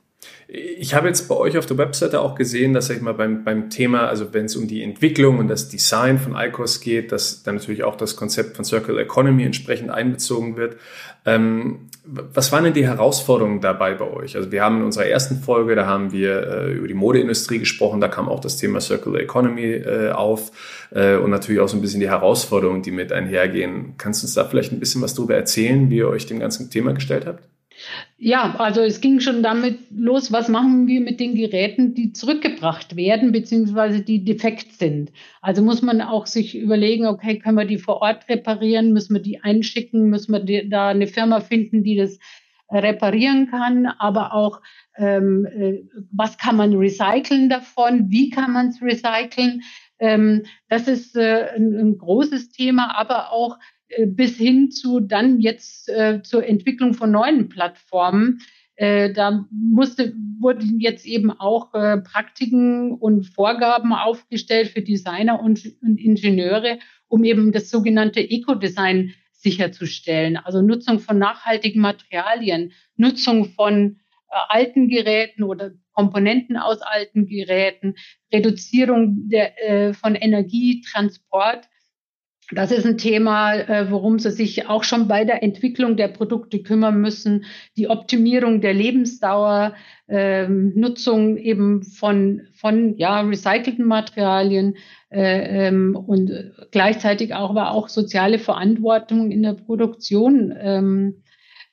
Ich 0.47 0.93
habe 0.93 1.07
jetzt 1.07 1.27
bei 1.27 1.35
euch 1.35 1.57
auf 1.57 1.65
der 1.65 1.79
Webseite 1.79 2.21
auch 2.21 2.35
gesehen, 2.35 2.73
dass 2.73 2.87
sag 2.87 2.97
ich 2.97 3.01
mal 3.01 3.15
beim, 3.15 3.43
beim 3.43 3.71
Thema, 3.71 4.07
also 4.07 4.31
wenn 4.33 4.45
es 4.45 4.55
um 4.55 4.67
die 4.67 4.83
Entwicklung 4.83 5.39
und 5.39 5.47
das 5.47 5.69
Design 5.69 6.19
von 6.19 6.35
ICOS 6.35 6.81
geht, 6.81 7.11
dass 7.11 7.41
dann 7.41 7.55
natürlich 7.55 7.83
auch 7.83 7.95
das 7.95 8.15
Konzept 8.15 8.55
von 8.55 8.63
Circular 8.63 9.01
Economy 9.01 9.43
entsprechend 9.43 9.89
einbezogen 9.89 10.55
wird. 10.55 10.77
Ähm, 11.25 11.89
was 12.03 12.51
waren 12.51 12.63
denn 12.63 12.73
die 12.73 12.85
Herausforderungen 12.85 13.59
dabei 13.59 13.95
bei 13.95 14.05
euch? 14.05 14.35
Also 14.35 14.51
wir 14.51 14.61
haben 14.61 14.77
in 14.77 14.83
unserer 14.83 15.07
ersten 15.07 15.37
Folge, 15.37 15.73
da 15.73 15.87
haben 15.87 16.11
wir 16.11 16.47
äh, 16.47 16.73
über 16.73 16.87
die 16.87 16.93
Modeindustrie 16.93 17.57
gesprochen, 17.57 17.99
da 17.99 18.07
kam 18.07 18.29
auch 18.29 18.39
das 18.39 18.57
Thema 18.57 18.79
Circular 18.79 19.21
Economy 19.21 19.71
äh, 19.71 20.11
auf 20.11 20.51
äh, 20.91 21.15
und 21.15 21.31
natürlich 21.31 21.59
auch 21.59 21.69
so 21.69 21.75
ein 21.75 21.81
bisschen 21.81 22.01
die 22.01 22.09
Herausforderungen, 22.09 22.83
die 22.83 22.91
mit 22.91 23.11
einhergehen. 23.11 23.95
Kannst 23.97 24.21
du 24.21 24.27
uns 24.27 24.35
da 24.35 24.45
vielleicht 24.45 24.71
ein 24.71 24.79
bisschen 24.79 25.01
was 25.01 25.15
darüber 25.15 25.33
erzählen, 25.33 25.89
wie 25.89 25.97
ihr 25.97 26.07
euch 26.07 26.27
dem 26.27 26.39
ganzen 26.39 26.69
Thema 26.69 26.93
gestellt 26.93 27.25
habt? 27.25 27.43
Ja, 28.17 28.55
also 28.57 28.81
es 28.81 29.01
ging 29.01 29.19
schon 29.19 29.43
damit 29.43 29.77
los, 29.91 30.31
was 30.31 30.47
machen 30.47 30.87
wir 30.87 31.01
mit 31.01 31.19
den 31.19 31.35
Geräten, 31.35 31.93
die 31.93 32.13
zurückgebracht 32.13 32.95
werden, 32.95 33.31
beziehungsweise 33.31 34.01
die 34.01 34.23
defekt 34.23 34.73
sind. 34.73 35.11
Also 35.41 35.61
muss 35.61 35.81
man 35.81 36.01
auch 36.01 36.25
sich 36.25 36.57
überlegen, 36.57 37.05
okay, 37.05 37.39
können 37.39 37.57
wir 37.57 37.65
die 37.65 37.77
vor 37.77 38.01
Ort 38.01 38.27
reparieren, 38.29 38.93
müssen 38.93 39.15
wir 39.15 39.21
die 39.21 39.43
einschicken, 39.43 40.09
müssen 40.09 40.33
wir 40.33 40.69
da 40.69 40.89
eine 40.89 41.07
Firma 41.07 41.41
finden, 41.41 41.83
die 41.83 41.97
das 41.97 42.19
reparieren 42.71 43.49
kann, 43.49 43.85
aber 43.85 44.33
auch, 44.33 44.61
ähm, 44.97 45.45
äh, 45.45 45.83
was 46.11 46.37
kann 46.37 46.55
man 46.55 46.73
recyceln 46.73 47.49
davon, 47.49 48.09
wie 48.09 48.29
kann 48.29 48.51
man 48.51 48.69
es 48.69 48.81
recyceln. 48.81 49.61
Ähm, 49.99 50.43
das 50.69 50.87
ist 50.87 51.15
äh, 51.15 51.49
ein, 51.55 51.73
ein 51.73 51.97
großes 51.97 52.51
Thema, 52.51 52.95
aber 52.97 53.31
auch 53.31 53.57
äh, 53.57 53.74
bis 54.07 54.37
hin 54.37 54.71
zu 54.71 54.99
dann 54.99 55.39
jetzt 55.39 55.89
äh, 55.89 56.21
zur 56.23 56.45
Entwicklung 56.45 56.93
von 56.93 57.11
neuen 57.11 57.49
Plattformen. 57.49 58.41
Äh, 58.75 59.13
da 59.13 59.47
musste, 59.51 60.13
wurden 60.39 60.79
jetzt 60.79 61.05
eben 61.05 61.31
auch 61.31 61.73
äh, 61.73 61.97
Praktiken 61.97 62.91
und 62.93 63.25
Vorgaben 63.25 63.93
aufgestellt 63.93 64.69
für 64.69 64.81
Designer 64.81 65.39
und, 65.39 65.61
und 65.81 65.99
Ingenieure, 65.99 66.79
um 67.07 67.23
eben 67.23 67.51
das 67.51 67.69
sogenannte 67.69 68.19
Eco-Design 68.19 69.13
sicherzustellen. 69.31 70.37
Also 70.37 70.61
Nutzung 70.61 70.99
von 70.99 71.19
nachhaltigen 71.19 71.81
Materialien, 71.81 72.73
Nutzung 72.97 73.45
von 73.45 73.99
äh, 74.29 74.35
alten 74.49 74.89
Geräten 74.89 75.43
oder 75.43 75.71
Komponenten 75.93 76.57
aus 76.57 76.81
alten 76.81 77.27
Geräten, 77.27 77.95
Reduzierung 78.33 79.29
der, 79.29 79.63
äh, 79.63 79.93
von 79.93 80.15
Energie, 80.15 80.81
Transport 80.81 81.69
das 82.51 82.71
ist 82.71 82.85
ein 82.85 82.97
Thema, 82.97 83.55
äh, 83.55 83.89
worum 83.89 84.19
Sie 84.19 84.29
sich 84.29 84.67
auch 84.67 84.83
schon 84.83 85.07
bei 85.07 85.25
der 85.25 85.41
Entwicklung 85.41 85.97
der 85.97 86.09
Produkte 86.09 86.61
kümmern 86.61 87.01
müssen. 87.01 87.45
Die 87.75 87.89
Optimierung 87.89 88.61
der 88.61 88.73
Lebensdauer, 88.73 89.73
ähm, 90.07 90.73
Nutzung 90.75 91.37
eben 91.37 91.81
von, 91.81 92.41
von 92.53 92.97
ja, 92.97 93.21
recycelten 93.21 93.85
Materialien 93.85 94.75
äh, 95.09 95.67
ähm, 95.67 95.95
und 95.95 96.31
gleichzeitig 96.71 97.33
auch, 97.33 97.49
aber 97.49 97.71
auch 97.71 97.89
soziale 97.89 98.37
Verantwortung 98.37 99.31
in 99.31 99.41
der 99.41 99.53
Produktion 99.53 100.53
ähm, 100.59 101.23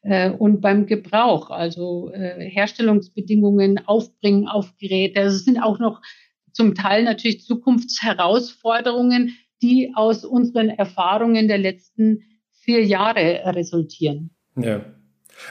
äh, 0.01 0.31
und 0.31 0.63
beim 0.63 0.87
Gebrauch, 0.87 1.51
also 1.51 2.11
äh, 2.13 2.49
Herstellungsbedingungen, 2.49 3.87
Aufbringen 3.87 4.49
auf 4.49 4.75
Geräte. 4.79 5.21
Also 5.21 5.37
es 5.37 5.45
sind 5.45 5.59
auch 5.59 5.79
noch 5.79 6.01
zum 6.53 6.75
Teil 6.75 7.05
natürlich 7.05 7.45
Zukunftsherausforderungen, 7.45 9.37
die 9.63 9.93
aus 9.95 10.25
unseren 10.25 10.69
Erfahrungen 10.69 11.49
der 11.49 11.59
letzten 11.59 12.25
vier 12.51 12.85
Jahre 12.85 13.43
resultieren. 13.47 14.31
Ja. 14.57 14.85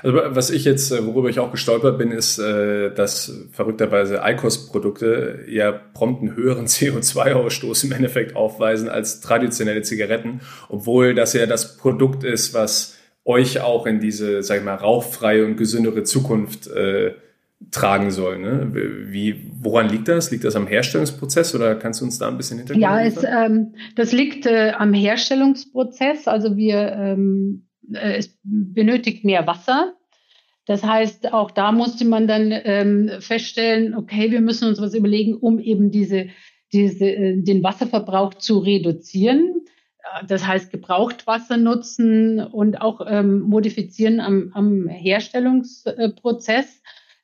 Also 0.04 0.18
was 0.28 0.52
ich 0.52 0.64
jetzt, 0.64 0.92
äh, 0.92 1.06
worüber 1.06 1.30
ich 1.30 1.40
auch 1.40 1.52
gestolpert 1.52 1.98
bin, 1.98 2.12
ist, 2.12 2.40
äh, 2.40 2.94
dass 2.94 3.48
verrückterweise 3.52 4.22
ICOS-Produkte 4.24 5.46
ja 5.48 5.72
prompt 5.72 6.22
einen 6.22 6.36
höheren 6.36 6.66
CO2-Ausstoß 6.68 7.86
im 7.86 7.92
Endeffekt 7.92 8.36
aufweisen 8.36 8.90
als 8.90 9.22
traditionelle 9.22 9.82
Zigaretten, 9.82 10.42
obwohl 10.70 11.16
das 11.16 11.34
ja 11.34 11.46
das 11.46 11.78
Produkt 11.78 12.24
ist, 12.24 12.54
was 12.54 12.98
euch 13.26 13.62
auch 13.62 13.86
in 13.86 14.00
diese, 14.00 14.42
sag 14.44 14.60
ich 14.60 14.64
mal, 14.64 14.76
rauchfreie 14.76 15.46
und 15.46 15.58
gesündere 15.58 16.04
Zukunft 16.04 16.68
äh, 16.68 17.14
tragen 17.70 18.12
soll. 18.12 18.40
Ne? 18.40 18.72
Wie, 19.12 19.52
woran 19.62 19.90
liegt 19.90 20.08
das? 20.08 20.32
Liegt 20.32 20.44
das 20.44 20.56
am 20.56 20.68
Herstellungsprozess 20.68 21.54
oder 21.56 21.76
kannst 21.76 22.02
du 22.02 22.06
uns 22.06 22.18
da 22.18 22.28
ein 22.28 22.38
bisschen 22.38 22.58
Hintergrund 22.58 22.82
Ja, 22.82 23.02
es, 23.02 23.24
ähm, 23.24 23.76
das 23.96 24.12
liegt 24.12 24.46
äh, 24.46 24.72
am 24.78 24.94
Herstellungsprozess. 24.94 26.28
Also 26.28 26.58
wir, 26.58 26.92
ähm, 26.92 27.68
äh, 27.94 28.18
es 28.18 28.38
benötigt 28.44 29.24
mehr 29.24 29.46
Wasser. 29.48 29.94
Das 30.66 30.84
heißt, 30.84 31.34
auch 31.34 31.52
da 31.52 31.72
musste 31.72 32.06
man 32.06 32.28
dann 32.28 32.52
ähm, 32.52 33.12
feststellen, 33.20 33.96
okay, 33.96 34.32
wir 34.32 34.42
müssen 34.42 34.68
uns 34.68 34.82
was 34.82 34.94
überlegen, 34.94 35.36
um 35.36 35.60
eben 35.60 35.92
diese, 35.92 36.28
diese, 36.72 37.06
äh, 37.06 37.42
den 37.42 37.64
Wasserverbrauch 37.64 38.36
zu 38.36 38.60
reduzieren. 38.60 39.62
Das 40.28 40.46
heißt, 40.46 40.72
Gebrauchtwasser 40.72 41.58
nutzen 41.58 42.40
und 42.40 42.82
auch 42.82 43.02
ähm, 43.08 43.42
modifizieren 43.42 44.20
am, 44.20 44.52
am 44.54 44.88
Herstellungsprozess. 44.88 46.82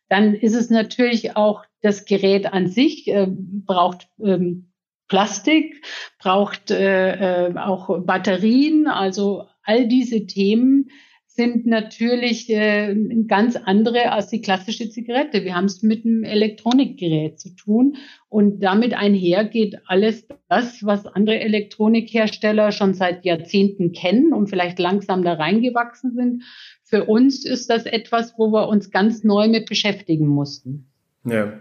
Dann 0.09 0.33
ist 0.33 0.55
es 0.55 0.69
natürlich 0.69 1.35
auch 1.35 1.63
das 1.81 2.05
Gerät 2.05 2.51
an 2.51 2.67
sich, 2.67 3.07
äh, 3.07 3.27
braucht 3.29 4.07
ähm, 4.23 4.71
Plastik, 5.07 5.85
braucht 6.19 6.71
äh, 6.71 7.47
äh, 7.47 7.57
auch 7.57 8.03
Batterien. 8.03 8.87
Also 8.87 9.45
all 9.63 9.87
diese 9.87 10.25
Themen 10.27 10.89
sind 11.37 11.67
natürlich 11.67 12.49
äh, 12.49 12.95
ganz 13.27 13.55
andere 13.55 14.11
als 14.11 14.27
die 14.29 14.41
klassische 14.41 14.89
Zigarette. 14.89 15.45
Wir 15.45 15.55
haben 15.55 15.65
es 15.65 15.83
mit 15.83 16.03
einem 16.03 16.23
Elektronikgerät 16.23 17.39
zu 17.39 17.55
tun 17.55 17.97
und 18.27 18.59
damit 18.59 18.95
einher 18.95 19.45
geht 19.45 19.75
alles 19.85 20.27
das, 20.49 20.83
was 20.83 21.05
andere 21.05 21.39
Elektronikhersteller 21.39 22.71
schon 22.71 22.95
seit 22.95 23.23
Jahrzehnten 23.23 23.91
kennen 23.91 24.33
und 24.33 24.49
vielleicht 24.49 24.79
langsam 24.79 25.23
da 25.23 25.33
reingewachsen 25.33 26.15
sind. 26.15 26.43
Für 26.89 27.03
uns 27.03 27.45
ist 27.45 27.69
das 27.69 27.85
etwas, 27.85 28.35
wo 28.37 28.47
wir 28.51 28.69
uns 28.69 28.91
ganz 28.91 29.23
neu 29.23 29.49
mit 29.49 29.67
beschäftigen 29.67 30.25
mussten. 30.25 30.89
Ja. 31.25 31.53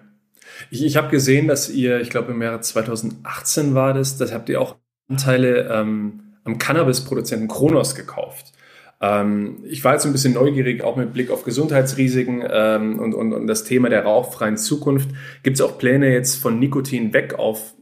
Ich, 0.71 0.85
ich 0.85 0.97
habe 0.97 1.09
gesehen, 1.09 1.49
dass 1.49 1.69
ihr, 1.69 2.01
ich 2.01 2.11
glaube 2.11 2.31
im 2.31 2.41
Jahre 2.41 2.61
2018 2.61 3.75
war 3.75 3.93
das, 3.93 4.17
das 4.17 4.33
habt 4.33 4.49
ihr 4.49 4.61
auch 4.61 4.77
Anteile 5.09 5.69
ähm, 5.69 6.21
am 6.45 6.59
Cannabis-Produzenten 6.59 7.49
Kronos 7.49 7.97
gekauft. 7.97 8.53
Ähm, 9.01 9.65
ich 9.65 9.83
war 9.83 9.95
jetzt 9.95 10.07
ein 10.07 10.13
bisschen 10.13 10.35
neugierig, 10.35 10.85
auch 10.85 10.95
mit 10.95 11.13
Blick 11.13 11.33
auf 11.33 11.43
Gesundheitsrisiken 11.43 12.45
ähm, 12.49 13.01
und, 13.01 13.13
und, 13.13 13.33
und 13.33 13.47
das 13.49 13.65
Thema 13.65 13.89
der 13.89 14.05
rauchfreien 14.05 14.57
Zukunft. 14.57 15.11
Gibt 15.43 15.57
es 15.57 15.61
auch 15.61 15.77
Pläne 15.77 16.13
jetzt 16.13 16.37
von 16.37 16.61
Nikotin 16.61 17.13
weg 17.13 17.35
auf 17.37 17.75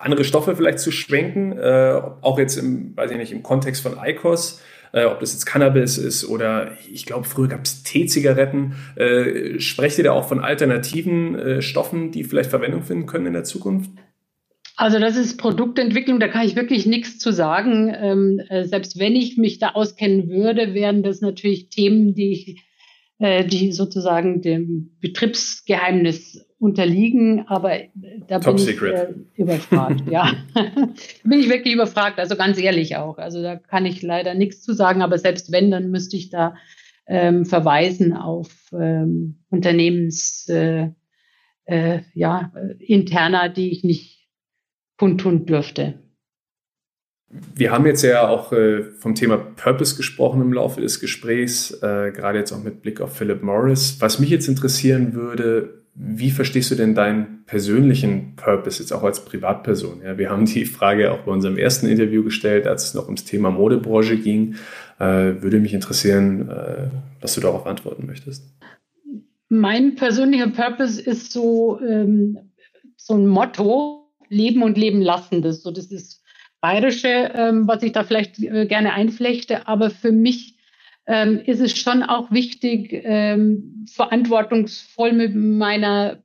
andere 0.00 0.24
Stoffe 0.24 0.54
vielleicht 0.56 0.80
zu 0.80 0.90
schwenken, 0.90 1.52
äh, 1.56 2.00
auch 2.20 2.38
jetzt 2.38 2.56
im, 2.56 2.96
weiß 2.96 3.12
ich 3.12 3.16
nicht, 3.16 3.32
im 3.32 3.44
Kontext 3.44 3.82
von 3.82 3.96
ICOS? 4.04 4.60
Äh, 4.92 5.04
ob 5.04 5.20
das 5.20 5.32
jetzt 5.32 5.46
Cannabis 5.46 5.98
ist 5.98 6.28
oder 6.28 6.72
ich 6.92 7.06
glaube, 7.06 7.24
früher 7.24 7.48
gab 7.48 7.64
es 7.64 7.82
Teezigaretten. 7.82 8.74
Äh, 8.96 9.60
sprecht 9.60 9.98
ihr 9.98 10.04
da 10.04 10.12
auch 10.12 10.28
von 10.28 10.40
alternativen 10.40 11.38
äh, 11.38 11.62
Stoffen, 11.62 12.10
die 12.10 12.24
vielleicht 12.24 12.50
Verwendung 12.50 12.82
finden 12.82 13.06
können 13.06 13.26
in 13.26 13.32
der 13.32 13.44
Zukunft? 13.44 13.90
Also 14.76 15.00
das 15.00 15.16
ist 15.16 15.38
Produktentwicklung, 15.38 16.20
da 16.20 16.28
kann 16.28 16.46
ich 16.46 16.54
wirklich 16.54 16.86
nichts 16.86 17.18
zu 17.18 17.32
sagen. 17.32 17.92
Ähm, 18.00 18.40
äh, 18.48 18.64
selbst 18.64 18.98
wenn 18.98 19.16
ich 19.16 19.36
mich 19.36 19.58
da 19.58 19.70
auskennen 19.70 20.28
würde, 20.28 20.72
wären 20.72 21.02
das 21.02 21.20
natürlich 21.20 21.68
Themen, 21.68 22.14
die 22.14 22.32
ich 22.32 22.67
äh, 23.18 23.44
die 23.44 23.72
sozusagen 23.72 24.42
dem 24.42 24.96
Betriebsgeheimnis 25.00 26.46
unterliegen, 26.58 27.46
aber 27.46 27.78
da 28.26 28.40
Top 28.40 28.56
bin 28.56 28.64
secret. 28.64 29.10
ich 29.34 29.38
äh, 29.38 29.42
überfragt. 29.42 30.02
ja, 30.10 30.32
bin 31.24 31.40
ich 31.40 31.48
wirklich 31.48 31.74
überfragt, 31.74 32.18
also 32.18 32.36
ganz 32.36 32.58
ehrlich 32.58 32.96
auch. 32.96 33.18
Also 33.18 33.42
da 33.42 33.56
kann 33.56 33.86
ich 33.86 34.02
leider 34.02 34.34
nichts 34.34 34.62
zu 34.62 34.72
sagen, 34.72 35.02
aber 35.02 35.18
selbst 35.18 35.52
wenn, 35.52 35.70
dann 35.70 35.90
müsste 35.90 36.16
ich 36.16 36.30
da 36.30 36.56
ähm, 37.06 37.44
verweisen 37.44 38.12
auf 38.12 38.50
ähm, 38.72 39.38
Unternehmens 39.50 40.48
äh, 40.48 40.90
äh, 41.64 42.00
ja, 42.14 42.52
interner, 42.78 43.48
die 43.48 43.70
ich 43.70 43.84
nicht 43.84 44.28
kundtun 44.96 45.46
dürfte. 45.46 45.94
Wir 47.30 47.72
haben 47.72 47.84
jetzt 47.84 48.02
ja 48.02 48.26
auch 48.26 48.52
äh, 48.52 48.84
vom 48.98 49.14
Thema 49.14 49.36
Purpose 49.36 49.96
gesprochen 49.96 50.40
im 50.40 50.52
Laufe 50.52 50.80
des 50.80 50.98
Gesprächs, 50.98 51.72
äh, 51.82 52.10
gerade 52.10 52.38
jetzt 52.38 52.52
auch 52.52 52.62
mit 52.62 52.80
Blick 52.80 53.02
auf 53.02 53.16
Philip 53.16 53.42
Morris. 53.42 53.98
Was 54.00 54.18
mich 54.18 54.30
jetzt 54.30 54.48
interessieren 54.48 55.12
würde, 55.12 55.82
wie 55.94 56.30
verstehst 56.30 56.70
du 56.70 56.74
denn 56.74 56.94
deinen 56.94 57.44
persönlichen 57.44 58.34
Purpose 58.36 58.80
jetzt 58.80 58.92
auch 58.92 59.02
als 59.02 59.24
Privatperson? 59.24 60.00
Ja, 60.02 60.16
wir 60.16 60.30
haben 60.30 60.46
die 60.46 60.64
Frage 60.64 61.12
auch 61.12 61.20
bei 61.20 61.32
unserem 61.32 61.58
ersten 61.58 61.86
Interview 61.86 62.24
gestellt, 62.24 62.66
als 62.66 62.84
es 62.84 62.94
noch 62.94 63.06
ums 63.06 63.24
Thema 63.24 63.50
Modebranche 63.50 64.16
ging. 64.16 64.54
Äh, 64.98 65.42
würde 65.42 65.60
mich 65.60 65.74
interessieren, 65.74 66.48
was 67.20 67.34
du 67.34 67.40
darauf 67.40 67.66
antworten 67.66 68.06
möchtest. 68.06 68.44
Mein 69.50 69.96
persönlicher 69.96 70.48
Purpose 70.48 71.00
ist 71.00 71.32
so, 71.32 71.80
ähm, 71.80 72.38
so 72.96 73.14
ein 73.14 73.26
Motto, 73.26 74.10
Leben 74.28 74.62
und 74.62 74.78
Leben 74.78 75.00
lassen. 75.00 75.42
Das, 75.42 75.62
so, 75.62 75.70
das 75.70 75.86
ist 75.86 76.22
Bayerische, 76.60 77.32
ähm, 77.34 77.68
was 77.68 77.82
ich 77.82 77.92
da 77.92 78.04
vielleicht 78.04 78.40
äh, 78.40 78.66
gerne 78.66 78.92
einflechte. 78.92 79.66
Aber 79.68 79.90
für 79.90 80.12
mich 80.12 80.56
ähm, 81.06 81.40
ist 81.44 81.60
es 81.60 81.76
schon 81.76 82.02
auch 82.02 82.30
wichtig, 82.30 82.90
ähm, 82.92 83.86
verantwortungsvoll 83.90 85.12
mit 85.12 85.34
meiner 85.34 86.22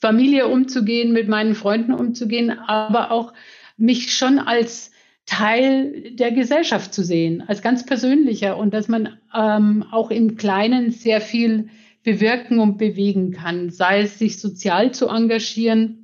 Familie 0.00 0.48
umzugehen, 0.48 1.12
mit 1.12 1.28
meinen 1.28 1.54
Freunden 1.54 1.92
umzugehen, 1.92 2.50
aber 2.50 3.10
auch 3.10 3.32
mich 3.76 4.14
schon 4.14 4.38
als 4.38 4.92
Teil 5.26 6.12
der 6.12 6.32
Gesellschaft 6.32 6.94
zu 6.94 7.02
sehen, 7.02 7.42
als 7.46 7.60
ganz 7.60 7.84
persönlicher 7.84 8.56
und 8.56 8.72
dass 8.72 8.88
man 8.88 9.18
ähm, 9.34 9.84
auch 9.90 10.10
im 10.10 10.36
Kleinen 10.36 10.90
sehr 10.90 11.20
viel 11.20 11.68
bewirken 12.02 12.60
und 12.60 12.78
bewegen 12.78 13.32
kann, 13.32 13.70
sei 13.70 14.02
es 14.02 14.18
sich 14.18 14.40
sozial 14.40 14.92
zu 14.92 15.08
engagieren, 15.08 15.97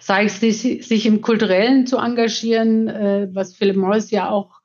sei 0.00 0.24
es 0.24 0.40
sich, 0.40 0.86
sich 0.86 1.06
im 1.06 1.20
Kulturellen 1.20 1.86
zu 1.86 1.98
engagieren, 1.98 2.88
äh, 2.88 3.28
was 3.32 3.54
Philip 3.54 3.76
Morris 3.76 4.10
ja 4.10 4.30
auch 4.30 4.60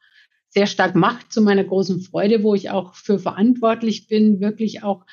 sehr 0.50 0.68
stark 0.68 0.96
macht, 0.96 1.32
zu 1.32 1.42
meiner 1.42 1.64
großen 1.64 2.02
Freude, 2.02 2.44
wo 2.44 2.56
ich 2.56 2.70
auch 2.70 2.96
für 2.96 3.20
verantwortlich 3.20 4.08
bin, 4.08 4.40
wirklich 4.40 4.84
auch 4.84 5.06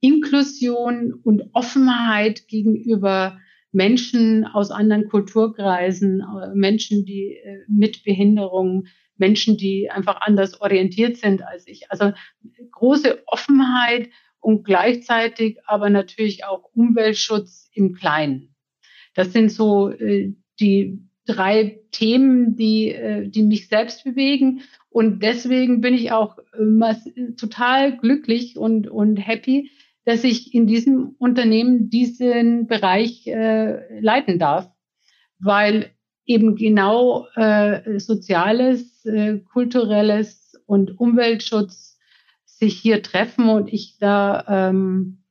Inklusion 0.00 1.12
und 1.12 1.50
Offenheit 1.52 2.48
gegenüber 2.48 3.38
Menschen 3.72 4.44
aus 4.44 4.70
anderen 4.70 5.08
Kulturkreisen, 5.08 6.20
äh, 6.20 6.54
Menschen, 6.54 7.04
die 7.04 7.34
äh, 7.34 7.64
mit 7.68 8.04
Behinderung, 8.04 8.86
Menschen, 9.16 9.56
die 9.56 9.90
einfach 9.90 10.20
anders 10.20 10.60
orientiert 10.60 11.16
sind 11.16 11.42
als 11.42 11.66
ich. 11.66 11.90
Also 11.90 12.12
große 12.70 13.22
Offenheit 13.26 14.08
und 14.40 14.64
gleichzeitig 14.64 15.58
aber 15.66 15.90
natürlich 15.90 16.44
auch 16.44 16.70
Umweltschutz 16.72 17.68
im 17.72 17.94
Kleinen. 17.94 18.54
Das 19.18 19.32
sind 19.32 19.50
so 19.50 19.90
äh, 19.90 20.32
die 20.60 21.00
drei 21.26 21.80
Themen, 21.90 22.54
die, 22.54 22.92
äh, 22.92 23.28
die 23.28 23.42
mich 23.42 23.66
selbst 23.66 24.04
bewegen. 24.04 24.60
Und 24.90 25.24
deswegen 25.24 25.80
bin 25.80 25.92
ich 25.92 26.12
auch 26.12 26.38
äh, 26.52 27.32
total 27.36 27.96
glücklich 27.96 28.56
und, 28.56 28.88
und 28.88 29.16
happy, 29.16 29.72
dass 30.04 30.22
ich 30.22 30.54
in 30.54 30.68
diesem 30.68 31.16
Unternehmen 31.18 31.90
diesen 31.90 32.68
Bereich 32.68 33.26
äh, 33.26 33.98
leiten 34.00 34.38
darf, 34.38 34.70
weil 35.40 35.90
eben 36.24 36.54
genau 36.54 37.26
äh, 37.34 37.98
Soziales, 37.98 39.04
äh, 39.04 39.38
Kulturelles 39.38 40.54
und 40.64 41.00
Umweltschutz 41.00 41.98
sich 42.44 42.78
hier 42.78 43.02
treffen 43.02 43.48
und 43.48 43.72
ich 43.72 43.98
da 43.98 44.68
ähm, 44.68 45.24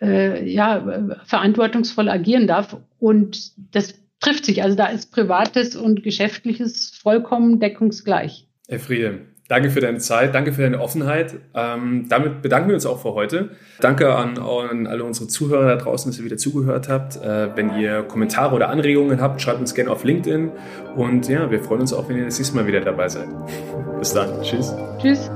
äh, 0.00 0.48
ja, 0.48 1.16
verantwortungsvoll 1.24 2.08
agieren 2.08 2.46
darf. 2.46 2.76
Und 2.98 3.52
das 3.74 3.94
trifft 4.20 4.44
sich. 4.44 4.62
Also 4.62 4.76
da 4.76 4.86
ist 4.86 5.12
Privates 5.12 5.76
und 5.76 6.02
Geschäftliches 6.02 6.90
vollkommen 7.02 7.58
deckungsgleich. 7.58 8.46
Herr 8.68 8.78
Friede, 8.78 9.20
danke 9.48 9.70
für 9.70 9.80
deine 9.80 9.98
Zeit, 9.98 10.34
danke 10.34 10.52
für 10.52 10.62
deine 10.62 10.80
Offenheit. 10.80 11.34
Ähm, 11.54 12.06
damit 12.08 12.42
bedanken 12.42 12.68
wir 12.68 12.74
uns 12.74 12.86
auch 12.86 13.02
für 13.02 13.14
heute. 13.14 13.50
Danke 13.80 14.14
an, 14.14 14.38
an, 14.38 14.86
alle 14.86 15.04
unsere 15.04 15.26
Zuhörer 15.26 15.66
da 15.66 15.76
draußen, 15.76 16.10
dass 16.10 16.18
ihr 16.18 16.24
wieder 16.24 16.36
zugehört 16.36 16.88
habt. 16.88 17.16
Äh, 17.16 17.56
wenn 17.56 17.76
ihr 17.76 18.02
Kommentare 18.02 18.54
oder 18.54 18.68
Anregungen 18.68 19.20
habt, 19.20 19.40
schreibt 19.40 19.60
uns 19.60 19.74
gerne 19.74 19.90
auf 19.90 20.04
LinkedIn. 20.04 20.52
Und 20.96 21.28
ja, 21.28 21.50
wir 21.50 21.60
freuen 21.60 21.80
uns 21.80 21.92
auch, 21.92 22.08
wenn 22.08 22.16
ihr 22.16 22.26
das 22.26 22.38
nächste 22.38 22.54
Mal 22.56 22.66
wieder 22.66 22.80
dabei 22.80 23.08
seid. 23.08 23.28
Bis 23.98 24.12
dann. 24.12 24.42
Tschüss. 24.42 24.72
Tschüss. 25.00 25.30